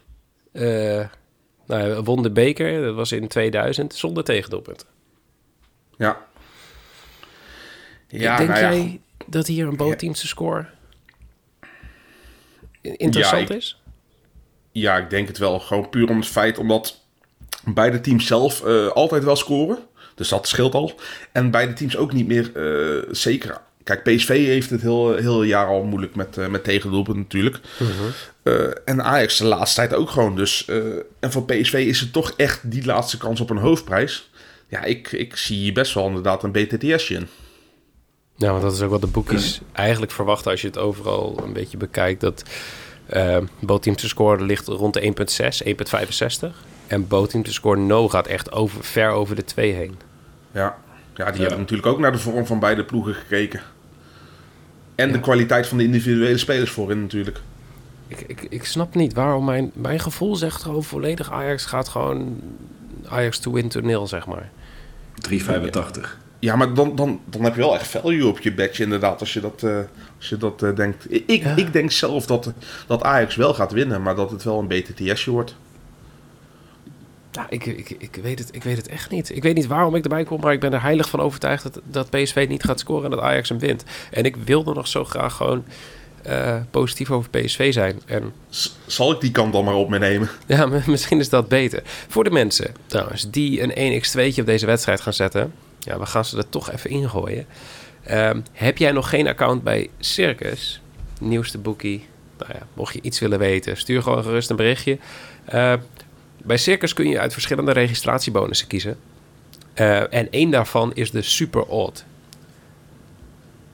[0.52, 1.06] uh,
[1.66, 4.88] nou, won de beker, dat was in 2000, zonder tegendoelpunten.
[5.98, 6.18] Ja.
[8.08, 8.72] ja Denk nou ja.
[8.72, 10.66] jij dat hier een bootteamse score
[12.96, 13.82] interessant ja, ik, is?
[14.72, 15.60] Ja, ik denk het wel.
[15.60, 16.97] Gewoon puur om het feit omdat
[17.74, 19.78] beide teams zelf uh, altijd wel scoren.
[20.16, 21.00] Dus dat scheelt al.
[21.32, 23.62] En beide teams ook niet meer uh, zeker.
[23.84, 27.60] Kijk, PSV heeft het heel, heel jaar al moeilijk met, uh, met tegendoelpunten natuurlijk.
[28.44, 30.36] uh, en Ajax de laatste tijd ook gewoon.
[30.36, 30.66] Dus,
[31.20, 34.30] en voor PSV is het toch echt die laatste kans op een hoofdprijs.
[34.70, 37.28] Ja, ik, ik zie best wel inderdaad een BTTS'je in.
[38.36, 41.54] Ja, want dat is ook wat de boekjes eigenlijk verwachten als je het overal een
[41.54, 42.22] beetje bekijkt.
[42.22, 42.44] Dat
[43.14, 45.14] uh, bootteam te scoren ligt rond de
[45.64, 45.68] 1.6,
[46.50, 46.67] 1.65.
[46.88, 49.96] En bootteam te scoren no gaat echt over, ver over de 2 heen.
[50.52, 50.78] Ja,
[51.16, 53.62] ja die hebben natuurlijk ook naar de vorm van beide ploegen gekeken.
[54.96, 57.40] En de kwaliteit van de individuele spelers voorin natuurlijk.
[58.08, 62.42] Ik, ik, ik snap niet waarom mijn, mijn gevoel zegt gewoon volledig Ajax gaat gewoon
[63.08, 64.50] Ajax to win to nil, zeg maar.
[65.30, 65.38] 3,85.
[66.40, 69.34] Ja, maar dan, dan, dan heb je wel echt value op je badge inderdaad, als
[69.34, 69.80] je dat, uh,
[70.18, 71.06] als je dat uh, denkt.
[71.10, 72.54] Ik, ik denk zelf dat,
[72.88, 75.56] dat Ajax wel gaat winnen, maar dat het wel een BTTS'je wordt.
[77.38, 79.36] Ja, ik, ik, ik, weet het, ik weet het echt niet.
[79.36, 81.82] Ik weet niet waarom ik erbij kom, maar ik ben er heilig van overtuigd dat,
[81.84, 83.84] dat PSV niet gaat scoren en dat Ajax hem wint.
[84.12, 85.64] En ik wilde nog zo graag gewoon
[86.28, 88.02] uh, positief over PSV zijn.
[88.06, 88.34] En...
[88.86, 90.30] Zal ik die kant dan maar op me nemen?
[90.46, 91.82] Ja, misschien is dat beter.
[92.08, 95.54] Voor de mensen trouwens die een 1x2'tje op deze wedstrijd gaan zetten.
[95.80, 97.46] Ja, we gaan ze er toch even ingooien.
[98.12, 100.82] Uh, heb jij nog geen account bij Circus?
[101.20, 102.06] Nieuwste boekie.
[102.38, 104.98] Nou ja, mocht je iets willen weten, stuur gewoon gerust een berichtje.
[105.54, 105.74] Uh,
[106.48, 108.98] bij Circus kun je uit verschillende registratiebonussen kiezen.
[109.76, 112.06] Uh, en één daarvan is de Super Odd.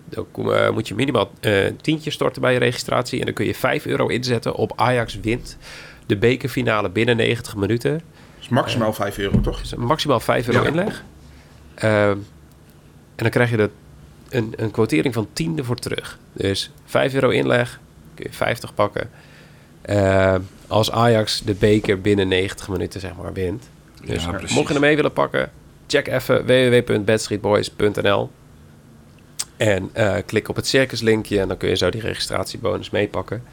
[0.06, 3.20] Dan uh, moet je minimaal uh, tientje storten bij je registratie.
[3.20, 5.58] En dan kun je 5 euro inzetten op Ajax wint
[6.06, 7.92] de bekerfinale binnen 90 minuten.
[7.92, 8.02] Dat
[8.40, 9.62] is maximaal 5 euro, toch?
[9.62, 10.68] Is maximaal 5 euro ja.
[10.68, 11.04] inleg.
[11.76, 12.26] en
[13.16, 13.70] dan krijg je de,
[14.30, 16.20] een, een quotering van 10 ervoor terug.
[16.34, 17.80] Dus 5 euro inleg,
[18.14, 19.10] kun je 50 pakken.
[20.74, 23.70] Als Ajax de beker binnen 90 minuten zeg maar wint.
[24.06, 25.52] Dus ja, mocht je hem mee willen pakken,
[25.88, 28.32] check even www.badstreetboys.nl
[29.58, 33.44] en uh, klik op het circus linkje en dan kun je zo die registratiebonus meepakken.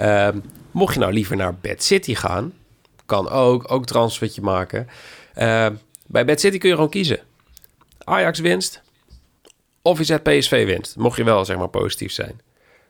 [0.00, 0.28] Uh,
[0.70, 2.52] mocht je nou liever naar Bad City gaan,
[3.06, 4.88] kan ook, ook transfertje maken.
[5.38, 5.66] Uh,
[6.06, 7.18] bij Bad City kun je gewoon kiezen.
[8.04, 8.82] Ajax winst
[9.82, 10.96] of je zet PSV winst.
[10.96, 12.40] Mocht je wel zeg maar positief zijn.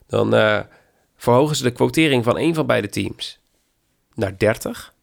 [0.06, 0.60] Dan uh,
[1.16, 3.39] verhogen ze de quotering van een van beide teams
[4.20, 4.94] naar 30.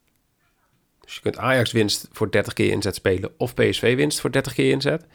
[1.06, 4.54] Dus je kunt Ajax winst voor 30 keer inzet spelen of PSV winst voor 30
[4.54, 5.06] keer inzet.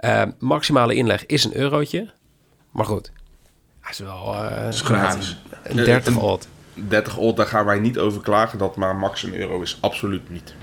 [0.00, 2.10] Uh, maximale inleg is een eurotje.
[2.70, 3.12] Maar goed,
[3.80, 5.36] hij is wel eh, is gratis.
[5.62, 6.48] een 30 odd.
[6.74, 8.58] 30 odd, daar gaan wij niet over klagen.
[8.58, 10.54] Dat maar max een euro is absoluut niet.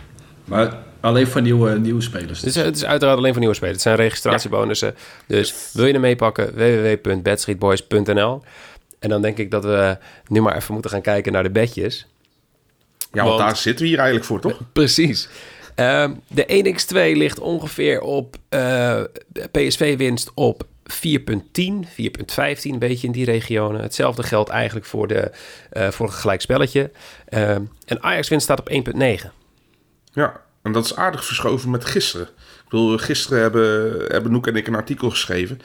[0.45, 2.39] Maar alleen voor nieuwe, nieuwe spelers.
[2.39, 3.75] Het is, het is uiteraard alleen voor nieuwe spelers.
[3.75, 4.95] Het zijn registratiebonussen.
[5.27, 6.54] Dus wil je er meepakken?
[6.56, 8.43] www.bedstreetboys.nl
[8.99, 12.08] En dan denk ik dat we nu maar even moeten gaan kijken naar de bedjes.
[13.12, 14.60] Ja, want, Want- daar zitten we hier eigenlijk voor, toch?
[14.74, 15.30] Precies.
[15.76, 19.02] Ehm, de 1x2 ligt ongeveer op eh,
[19.52, 23.82] PSV-winst op 4,10, 4,15, een beetje in die regionen.
[23.82, 25.32] Hetzelfde geldt eigenlijk voor, de,
[25.69, 26.91] eh, voor een gelijkspelletje.
[27.30, 29.32] Ehm, en Ajax-winst staat op 1,9.
[30.13, 32.30] Ja, en dat is aardig verschoven met gisteren.
[32.71, 35.60] Bedoel, gisteren hebben, hebben Noek en ik een artikel geschreven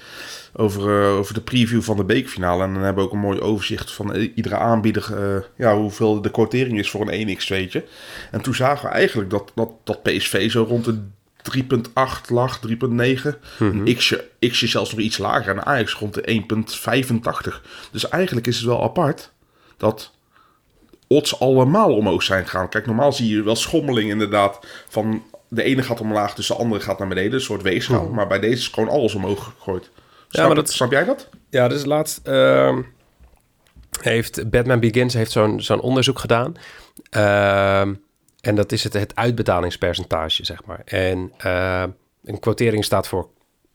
[0.53, 2.63] over, eh, over de preview van de bekerfinale.
[2.63, 6.31] En dan hebben we ook een mooi overzicht van iedere aanbieder, eh, ja, hoeveel de
[6.31, 7.85] quotering is voor een 1x2'tje.
[8.31, 10.99] En toen zagen we eigenlijk dat, dat, dat PSV zo rond de
[11.43, 13.39] 3.8 lag, 3.9.
[13.59, 17.63] Een X'je, X'je zelfs nog iets lager en Ajax rond de 1.85.
[17.93, 19.33] Dus eigenlijk is het wel apart
[19.77, 20.15] dat
[21.07, 22.69] odds allemaal omhoog zijn gegaan.
[22.69, 26.81] Kijk, normaal zie je wel schommeling inderdaad van de ene gaat omlaag, dus de andere
[26.81, 27.33] gaat naar beneden.
[27.33, 28.09] Een soort weegschaal.
[28.09, 29.91] Maar bij deze is gewoon alles omhoog gegooid.
[30.29, 31.29] Snap, maar dat- snap jij dat?
[31.51, 32.83] Ja, dus laatst ehm,
[34.01, 36.55] heeft Batman Begins heeft zo'n zo'n onderzoek gedaan.
[37.11, 37.95] Ehm,
[38.41, 40.83] en dat is het, het uitbetalingspercentage, zeg maar.
[40.85, 41.91] En ehm,
[42.25, 43.29] een quotering staat voor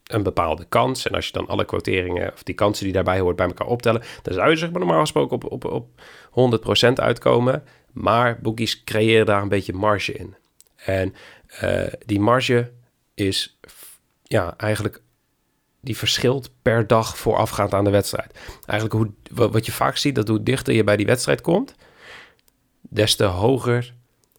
[0.06, 1.08] een bepaalde kans.
[1.08, 4.02] En als je dan alle quoteringen, of die kansen die daarbij hoort, bij elkaar optellen...
[4.22, 5.88] dan zou je zeg maar normaal gesproken op, op, op
[6.90, 7.64] 100% uitkomen.
[7.92, 10.36] Maar bookies creëren daar een beetje marge in.
[10.76, 11.14] En
[11.60, 12.72] eh, die marge
[13.14, 13.60] is
[14.24, 15.02] ja, eigenlijk
[15.82, 18.40] die verschilt per dag voorafgaand aan de wedstrijd.
[18.66, 21.76] Eigenlijk hoe, wa- wat je vaak ziet, dat hoe dichter je bij die wedstrijd komt,
[22.82, 23.94] des te hoger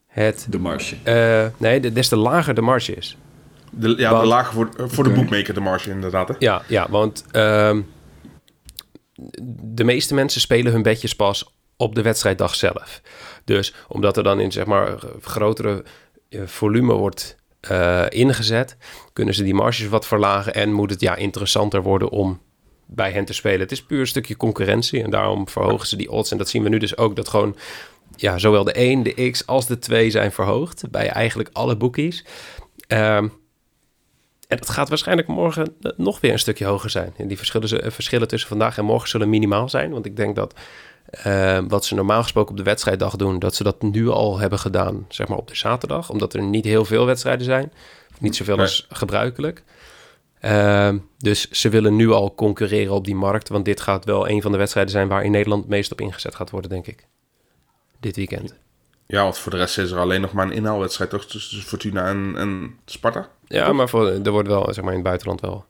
[0.06, 0.96] het, De marge.
[1.02, 3.16] eh, nee, de- des te lager de marge is.
[3.70, 5.14] De, ja, Want- de laag voor, voor Oké.
[5.14, 6.28] de boekmaker, de marge inderdaad.
[6.28, 6.34] Hè?
[6.38, 7.80] Ja, ja want ehm,
[9.62, 13.00] de meeste mensen spelen hun bedjes pas op de wedstrijddag zelf.
[13.44, 15.90] Dus omdat er dan in zeg maar grotere eh,
[16.44, 18.76] volume wordt eh, ingezet,
[19.12, 22.40] kunnen ze die marges wat verlagen en moet het ja interessanter worden om
[22.86, 23.60] bij hen te spelen.
[23.60, 26.30] Het is puur een stukje concurrentie en daarom verhogen ze die odds.
[26.30, 27.56] En dat zien we nu dus ook dat gewoon
[28.16, 32.24] ja, zowel de 1, de X als de 2 zijn verhoogd bij eigenlijk alle bookies.
[32.86, 33.28] Ehm,
[34.48, 37.14] en dat gaat waarschijnlijk morgen eh, nog weer een stukje hoger zijn.
[37.16, 39.90] En die verschillen, eh, verschillen tussen vandaag en morgen zullen minimaal zijn.
[39.90, 40.54] Want ik denk dat
[41.12, 44.58] eh, wat ze normaal gesproken op de wedstrijddag doen, dat ze dat nu al hebben
[44.58, 46.10] gedaan, zeg maar op de zaterdag.
[46.10, 47.72] Omdat er niet heel veel wedstrijden zijn.
[48.12, 48.64] Of niet zoveel Nee.
[48.64, 49.62] als gebruikelijk.
[50.40, 53.48] Ehm, dus ze willen nu al concurreren op die markt.
[53.48, 56.00] Want dit gaat wel een van de wedstrijden zijn waar in Nederland het meest op
[56.00, 57.06] ingezet gaat worden, denk ik.
[58.00, 58.54] Dit weekend.
[59.06, 61.26] Ja, want voor de rest is er alleen nog maar een inhaalwedstrijd, toch?
[61.26, 63.28] Tussen Fortuna en, en Sparta.
[63.46, 65.64] Ja, maar voor, er wordt wel, zeg maar, in het buitenland wel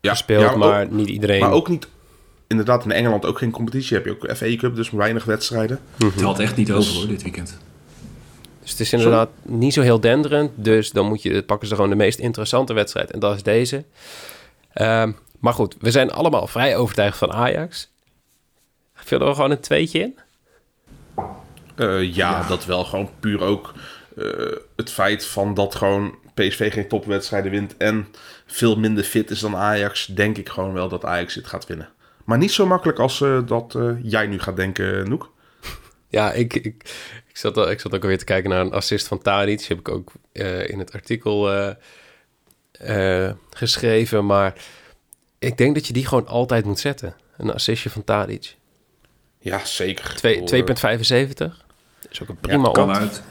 [0.00, 0.42] Ja, gespeeld.
[0.42, 1.40] ja, maar ook, niet iedereen.
[1.40, 1.88] maar ook niet...
[2.52, 3.96] Inderdaad, in Engeland ook geen competitie.
[3.96, 5.80] Heb je ook FA Cup, dus weinig wedstrijden.
[5.98, 7.58] Het valt echt niet over hoor, dit weekend.
[8.60, 10.50] Dus het is inderdaad niet zo heel denderend.
[10.54, 13.10] Dus dan moet je, pakken ze gewoon de meest interessante wedstrijd.
[13.10, 13.84] En dat is deze.
[14.72, 17.90] Ehm, maar goed, we zijn allemaal vrij overtuigd van Ajax.
[18.94, 20.18] Vullen we gewoon een tweetje in?
[21.74, 22.84] Eh, ja, dat wel.
[22.84, 23.72] Gewoon puur ook
[24.16, 24.24] eh,
[24.76, 28.06] het feit van dat gewoon PSV geen topwedstrijden wint en
[28.46, 31.88] veel minder fit is dan Ajax, denk ik gewoon wel dat Ajax dit gaat winnen.
[32.24, 35.32] Maar niet zo makkelijk als eh, dat eh, jij nu gaat denken, Noek.
[36.08, 36.64] Ja, ik, ik,
[37.28, 39.58] ik, zat, al- ik zat ook alweer te kijken naar een assist van Tadic.
[39.58, 44.26] Die heb ik ook eh, in het artikel eh, eh, geschreven.
[44.26, 44.54] Maar
[45.38, 47.14] ik denk dat je die gewoon altijd moet zetten.
[47.36, 48.56] Een assistje van Tadic.
[49.38, 50.14] Ja, zeker.
[50.14, 51.64] Twee- Ik bedoel, 2,75.
[52.10, 52.98] is ook een prima Ja, Kan odd.
[52.98, 53.22] uit.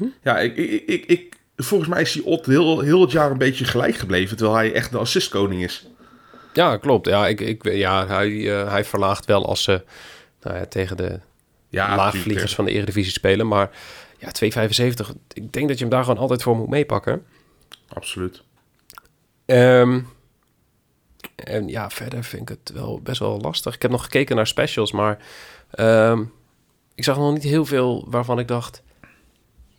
[0.00, 3.30] eh, Ja, ik, ik, ik, ik, volgens mij is die Ott heel, heel het jaar
[3.30, 5.86] een beetje gelijk gebleven, terwijl hij echt de assistkoning is.
[6.52, 7.06] Ja, klopt.
[7.06, 9.84] Ja, ik, ik, ja hij, eh, hij verlaagt wel als ze
[10.42, 11.20] nou ja, tegen de
[11.68, 13.48] Ja, laagvliegers van de Eredivisie spelen.
[13.48, 13.70] Maar
[14.18, 15.10] ja, 2,75.
[15.32, 17.24] Ik denk dat je hem daar gewoon altijd voor moet meepakken.
[17.88, 18.42] Absoluut.
[19.46, 20.00] Ehm,
[21.34, 23.74] en ja, verder vind ik het wel best wel lastig.
[23.74, 25.18] Ik heb nog gekeken naar specials, maar
[25.70, 26.22] ehm,
[26.94, 28.82] ik zag nog niet heel veel waarvan ik dacht...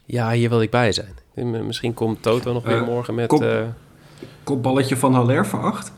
[0.06, 1.16] Ja, hier wil ik bij zijn.
[1.66, 3.28] Misschien komt Toto nog weer Eh, morgen met...
[3.28, 3.43] kom.
[3.43, 3.64] eh,
[4.43, 5.91] Kopballetje van Haller voor 8.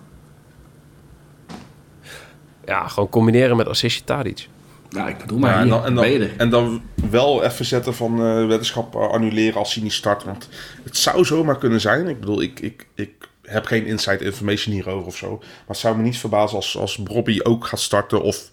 [2.66, 4.47] Ja, gewoon combineren met assistje Tadic.
[4.93, 7.43] Nou, ik bedoel maar Ja, en, hier, dan, en, ben je dan, en dan wel
[7.43, 10.24] even zetten van eh weddenschap eh, annuleren als hij niet start.
[10.24, 10.49] Want
[10.84, 12.07] het zou zomaar kunnen zijn.
[12.07, 13.11] Ik bedoel, ik, ik, ik
[13.41, 15.38] heb geen inside information hierover of zo.
[15.38, 18.22] Maar het zou me niet verbazen als, als Bobby ook gaat starten.
[18.22, 18.51] Of,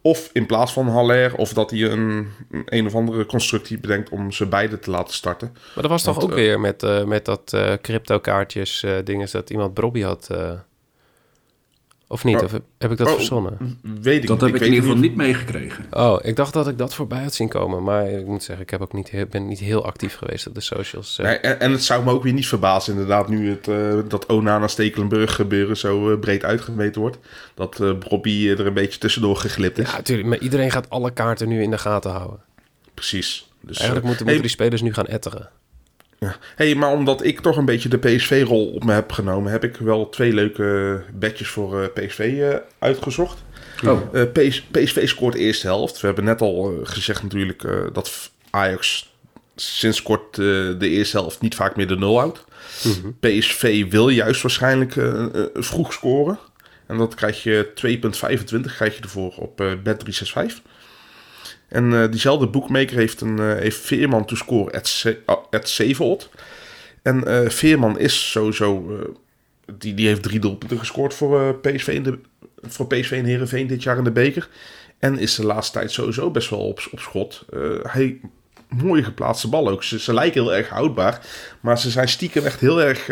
[0.00, 1.36] of in plaats van Haller.
[1.36, 2.28] Of dat hij een,
[2.64, 5.50] een of andere constructie bedenkt om ze beide te laten starten.
[5.52, 8.82] Maar dat was toch Want, ook eh, weer met, eh, met dat eh crypto kaartjes
[8.82, 10.50] eh dingen dat iemand Brobby had eh,
[12.12, 12.36] Of niet?
[12.36, 12.42] Oh.
[12.42, 13.14] Of heb ik dat Oh.
[13.14, 13.78] verzonnen?
[14.02, 15.02] Weet ik Dat heb ik in ieder geval niet.
[15.08, 15.86] niet meegekregen.
[15.90, 17.82] Oh, ik dacht dat ik dat voorbij had zien komen.
[17.82, 20.54] Maar ik moet zeggen, ik heb ook niet, heel- ben niet heel actief geweest op
[20.54, 21.18] de socials.
[21.18, 21.24] eh.
[21.26, 24.26] Nee, en, en het zou me ook weer niet verbazen, inderdaad, nu het, eh, dat
[24.26, 27.18] Onana Stekelenburg gebeuren zo eh, breed uitgemeten wordt.
[27.54, 29.90] Dat eh Robbie er een beetje tussendoor geglipt is.
[29.90, 30.28] Ja, natuurlijk.
[30.28, 32.40] Maar iedereen gaat alle kaarten nu in de gaten houden.
[32.94, 33.48] Precies.
[33.60, 35.48] Dus, Eigenlijk moeten, hey, moeten die spelers nu gaan etteren.
[36.20, 36.36] Ja.
[36.56, 39.76] hey, maar omdat ik toch een beetje de PSV-rol op me heb genomen, heb ik
[39.76, 43.44] wel twee leuke bedjes voor eh, PSV eh, uitgezocht.
[43.86, 46.00] Oh, Eh, PS PSV scoort de eerste helft.
[46.00, 47.62] We hebben net al gezegd natuurlijk
[47.92, 49.12] dat Ajax
[49.56, 52.44] sinds kort de eerste helft niet vaak meer de nul houdt.
[53.20, 54.94] PSV wil juist waarschijnlijk
[55.54, 56.38] vroeg scoren.
[56.86, 60.62] En dat krijg je 2,25 krijg je ervoor op eh Bet365.
[61.70, 65.68] En eh, diezelfde boekmaker heeft, een, eh, heeft Veerman to score at, ze- ah, at
[65.68, 66.28] 7 odd.
[67.02, 68.98] En eh, Veerman is sowieso...
[69.78, 72.18] die, die heeft drie doelpunten gescoord voor, PSV in de,
[72.62, 74.48] voor PSV en Heerenveen dit jaar in de beker.
[74.98, 77.44] En is de laatste tijd sowieso best wel op, op schot.
[77.82, 78.20] Hij
[78.68, 79.82] mooie geplaatste bal ook.
[79.84, 81.26] Ze, ze lijken heel erg houdbaar.
[81.60, 83.08] Maar ze zijn stiekem echt heel erg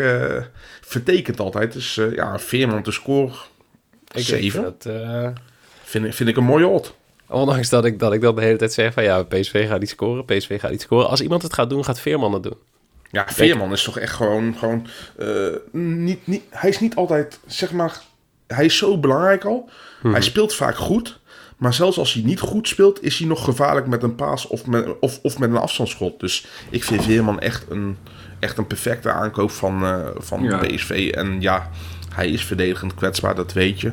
[0.81, 1.73] vertekend altijd.
[1.73, 3.31] Dus ja, Veerman te score
[4.13, 4.45] Ik, Zeven?
[4.45, 5.29] ik vind dat, eh,
[5.83, 6.97] vind, ik- vind ik een mooie odd.
[7.29, 9.89] Ondanks dat ik, dat ik dan de hele tijd zeg van ja, PSV gaat niet
[9.89, 11.09] scoren, PSV gaat niet scoren.
[11.09, 12.57] Als iemand het gaat doen, gaat Veerman het doen.
[13.11, 14.55] Ja, Veerman is toch echt gewoon...
[14.57, 15.27] gewoon eh,
[15.81, 18.01] niet, niet, hij is niet altijd, zeg maar...
[18.47, 19.69] Hij is zo belangrijk al.
[20.03, 21.19] Hij speelt vaak goed.
[21.57, 23.03] Maar zelfs als hij niet goed speelt...
[23.03, 26.19] is hij nog gevaarlijk met een paas of met, of, of met een afstandsschot.
[26.19, 27.97] Dus ik vind Veerman echt een,
[28.39, 30.57] echt een perfecte aankoop van, eh, van Ja.
[30.57, 31.11] PSV.
[31.15, 31.69] En ja,
[32.13, 33.91] hij is verdedigend kwetsbaar, dat weet je.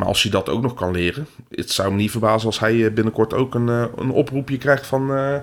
[0.00, 1.26] Maar als hij dat ook nog kan leren...
[1.50, 4.86] Het zou me niet verbazen als hij eh, binnenkort ook een, eh, een oproepje krijgt
[4.86, 5.14] van...
[5.14, 5.36] eh,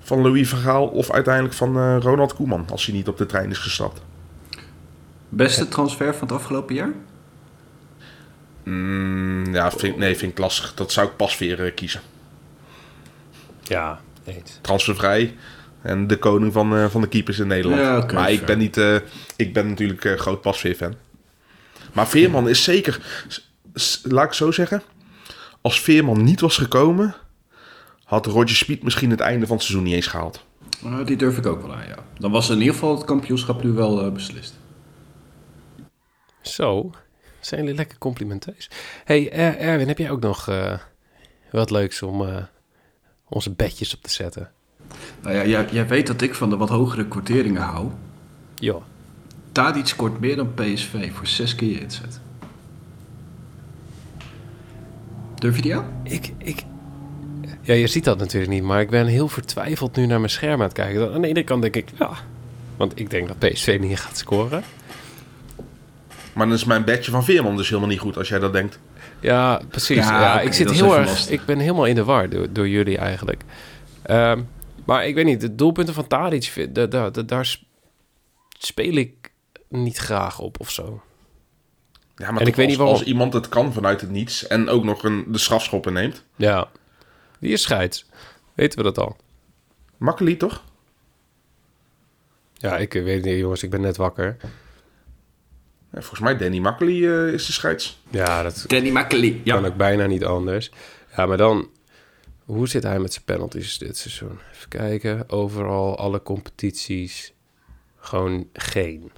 [0.00, 3.50] van Louis Vergaal of uiteindelijk van eh, Ronald Koeman als hij niet op de trein
[3.50, 4.02] is gestapt.
[5.28, 6.92] beste transfer van het afgelopen jaar?
[8.64, 10.74] Mm, ja, vind, nee, vind ik lastig.
[10.74, 12.00] Dat zou ik pas weer kiezen.
[13.62, 14.58] Ja, eens.
[14.60, 15.34] Transfervrij
[15.82, 17.80] en de koning van, eh, van de keepers in Nederland.
[17.80, 18.96] Ja, oké, maar ik ben, niet, eh,
[19.36, 20.94] ik ben natuurlijk eh, groot Pasveer-fan.
[21.92, 23.00] Maar Veerman is zeker,
[24.02, 24.82] laat ik zo zeggen,
[25.60, 27.14] als Veerman niet was gekomen,
[28.04, 30.44] had Roger Speed misschien het einde van het seizoen niet eens gehaald.
[30.84, 31.96] Eh, die durf ik ook wel aan, ja.
[32.18, 34.54] Dan was in ieder geval het kampioenschap nu wel eh, beslist.
[36.42, 36.90] Zo,
[37.40, 38.70] zijn jullie lekker complimenteus.
[39.04, 40.78] hey, Er- Erwin, heb jij ook nog eh,
[41.50, 42.42] wat leuks om eh,
[43.28, 44.50] onze bedjes op te zetten?
[45.22, 47.90] Nou ja, jij, jij weet dat ik van de wat hogere kwarteringen hou.
[48.54, 48.76] Ja.
[49.52, 52.20] Tadic scoort meer dan PSV voor zes keer je inzet.
[55.44, 56.00] Durf je die aan?
[56.02, 56.62] Ik, ik...
[57.62, 60.52] Ja, je ziet dat natuurlijk niet, maar ik ben heel vertwijfeld nu naar mijn scherm
[60.60, 61.12] aan het kijken.
[61.14, 62.10] Aan de ene kant denk ik, ja,
[62.76, 64.62] want ik denk dat PSV niet gaat scoren.
[66.32, 68.78] Maar dan is mijn bedje van Veerman dus helemaal niet goed als jij dat denkt.
[69.20, 69.96] Ja, precies.
[69.96, 71.06] Ja, ik zit heel erg.
[71.08, 71.30] lastig.
[71.40, 73.42] Ik ben helemaal in de war door, door jullie eigenlijk.
[74.02, 74.40] Ehm,
[74.84, 77.62] maar ik weet niet, de doelpunten van Tadic, vind- da- da- da- daar sp-
[78.58, 79.32] speel ik
[79.68, 81.02] niet graag op of zo.
[82.16, 82.94] Ja, maar En ik toch weet als, niet waarom.
[82.96, 86.24] als iemand het kan vanuit het niets en ook nog een, de strafschoppen neemt.
[86.36, 86.68] Ja,
[87.38, 88.06] die is scheids.
[88.54, 89.16] Weten we dat al?
[89.96, 90.62] Makkelijk toch?
[92.54, 93.62] Ja, ik weet het niet, jongens.
[93.62, 94.36] Ik ben net wakker.
[95.92, 98.00] Ja, volgens mij Danny Makkely eh, is de scheids.
[98.10, 99.40] Ja, dat Danny Makkely.
[99.44, 100.70] kan ook bijna niet anders.
[101.16, 101.68] Ja, maar dan...
[102.44, 104.38] Hoe zit hij met zijn penalties dit seizoen?
[104.52, 105.30] Even kijken.
[105.30, 107.32] Overal, alle competities.
[107.96, 109.10] Gewoon geen.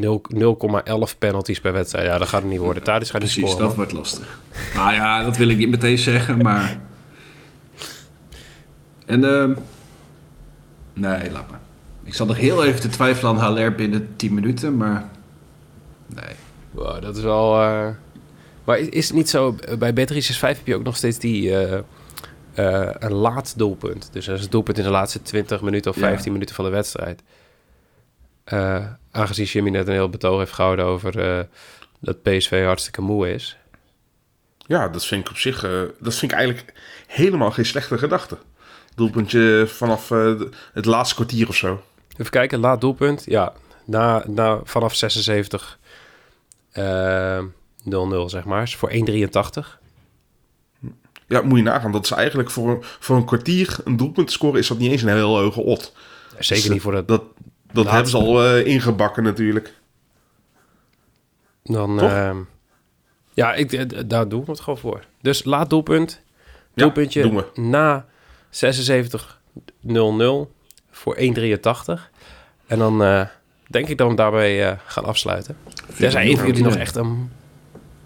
[0.00, 0.22] 0
[1.12, 2.06] 0,11 penalties per wedstrijd.
[2.06, 2.82] Ja, dat gaat het niet worden.
[2.82, 3.66] Tadic gaat niet Precies, scoren.
[3.68, 4.38] dat wordt lastig.
[4.74, 6.80] Nou ja, dat wil ik niet meteen zeggen, maar...
[9.06, 9.52] En, ehm
[10.92, 11.60] nee, laat maar.
[12.04, 15.08] Ik zat nog heel even te twijfelen aan Haller binnen 10 minuten, maar...
[16.06, 16.34] Nee.
[16.70, 17.60] Wow, dat is wel...
[17.62, 17.88] eh,
[18.64, 19.54] Maar is, het niet zo...
[19.78, 21.56] Bij Bet365 heb je ook nog steeds die...
[21.56, 21.78] eh,
[22.54, 24.08] eh, een laat doelpunt.
[24.12, 26.02] Dus dat is een doelpunt in de laatste 20 minuten of Ja.
[26.02, 27.22] 15 minuten van de wedstrijd.
[28.50, 31.18] Eh, aangezien Jimmy net een heel betoog heeft gehouden over...
[31.38, 31.44] eh,
[32.00, 33.56] dat PSV hartstikke moe is.
[34.66, 36.72] Ja, dat vind ik op zich, eh, dat vind ik eigenlijk
[37.06, 38.38] helemaal geen slechte gedachte.
[38.94, 40.08] Doelpuntje vanaf
[40.72, 41.82] het laatste kwartier of zo.
[42.16, 43.24] Even kijken, laat doelpunt.
[43.26, 43.52] Ja,
[43.84, 45.78] na, na, vanaf 76
[46.72, 47.44] eh,
[47.84, 48.62] 0-0 zeg maar.
[48.62, 49.78] Is voor 1,83.
[51.26, 51.92] Ja, moet je nagaan.
[51.92, 54.90] Dat is eigenlijk voor, een- voor een kwartier een doelpunt te scoren, is dat niet
[54.90, 55.92] eens een heel hoge odd.
[56.38, 57.08] Zeker Dus, niet voor dat...
[57.08, 57.22] Dat,
[57.72, 57.94] dat Laatste.
[57.94, 59.74] hebben ze al eh, ingebakken natuurlijk.
[61.62, 62.36] Dan, ehm,
[63.32, 65.04] ja, ik, daar doen we het gewoon voor.
[65.20, 66.20] Dus laat doelpunt.
[66.74, 67.60] Ja, Doelpuntje doen we.
[67.60, 68.06] na
[68.50, 70.52] 76-0-0
[70.90, 72.10] voor 1,83.
[72.66, 73.26] En dan eh,
[73.68, 75.56] denk ik dat we daarbij eh, gaan afsluiten.
[75.98, 77.30] Er zijn heel even jullie nog echt een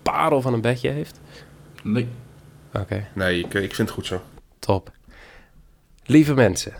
[0.03, 1.21] parel van een bedje heeft?
[1.83, 2.09] Nee.
[2.73, 4.23] Oké, Nee, ik, ik vind het goed zo.
[4.59, 4.91] top.
[6.07, 6.73] Lieve mensen,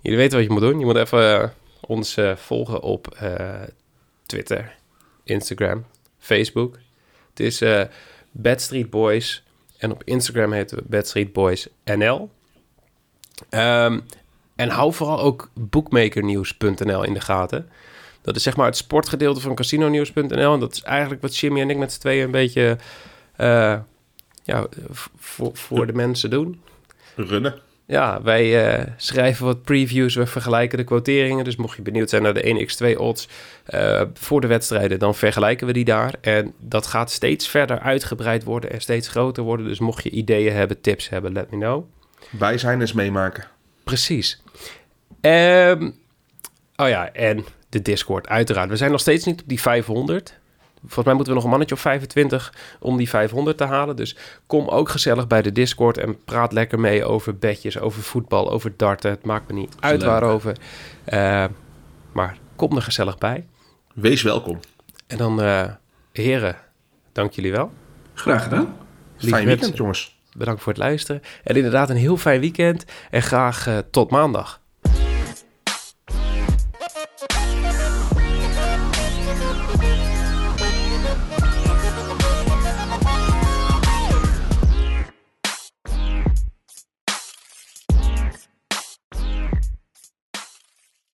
[0.00, 0.78] jullie weten wat je moet doen.
[0.78, 3.62] Je moet even ons eh, volgen op eh,
[4.26, 4.74] Twitter,
[5.24, 5.84] Instagram,
[6.18, 6.78] Facebook.
[7.30, 7.82] Het is eh
[8.32, 9.42] Bad Street Boys
[9.78, 12.30] en op Instagram heten we Bad Street Boys NL.
[13.48, 14.00] Ehm,
[14.56, 17.68] en hou vooral ook bookmakernieuws.nl in de gaten.
[18.22, 20.52] Dat is zeg maar het sportgedeelte van casinonews.nl.
[20.52, 22.78] En dat is eigenlijk wat Jimmy en ik met z'n tweeën een beetje
[23.36, 23.78] eh,
[24.44, 24.66] ja,
[25.18, 26.62] voor, voor de mensen doen.
[27.16, 27.60] Runnen.
[27.90, 31.44] Ja, wij eh, schrijven wat previews, we vergelijken de quoteringen.
[31.44, 33.28] Dus mocht je benieuwd zijn naar de 1x2 odds
[33.64, 36.14] eh, voor de wedstrijden, dan vergelijken we die daar.
[36.20, 39.66] En dat gaat steeds verder uitgebreid worden en steeds groter worden.
[39.66, 41.84] Dus mocht je ideeën hebben, tips hebben, let me know.
[42.30, 43.44] Wij zijn eens meemaken.
[43.84, 44.42] Precies.
[45.20, 45.90] Ehm,
[46.76, 48.68] oh ja, en de Discord, uiteraard.
[48.68, 50.38] We zijn nog steeds niet op die 500.
[50.80, 53.96] Volgens mij moeten we nog een mannetje of 25 om die 500 te halen.
[53.96, 54.16] Dus
[54.46, 58.72] kom ook gezellig bij de Discord en praat lekker mee over bedjes, over voetbal, over
[58.76, 59.10] darten.
[59.10, 60.10] Het maakt me niet uit leuk.
[60.10, 60.56] waarover.
[61.04, 61.44] Eh,
[62.12, 63.46] maar kom er gezellig bij.
[63.94, 64.60] Wees welkom.
[65.06, 65.64] En dan, eh,
[66.12, 66.56] heren,
[67.12, 67.72] dank jullie wel.
[68.14, 68.76] Graag gedaan.
[69.16, 70.18] Lieve Fijn weekend, jongens.
[70.36, 71.22] Bedankt voor het luisteren.
[71.44, 72.84] En inderdaad een heel fijn weekend.
[73.10, 74.59] En graag eh, tot maandag.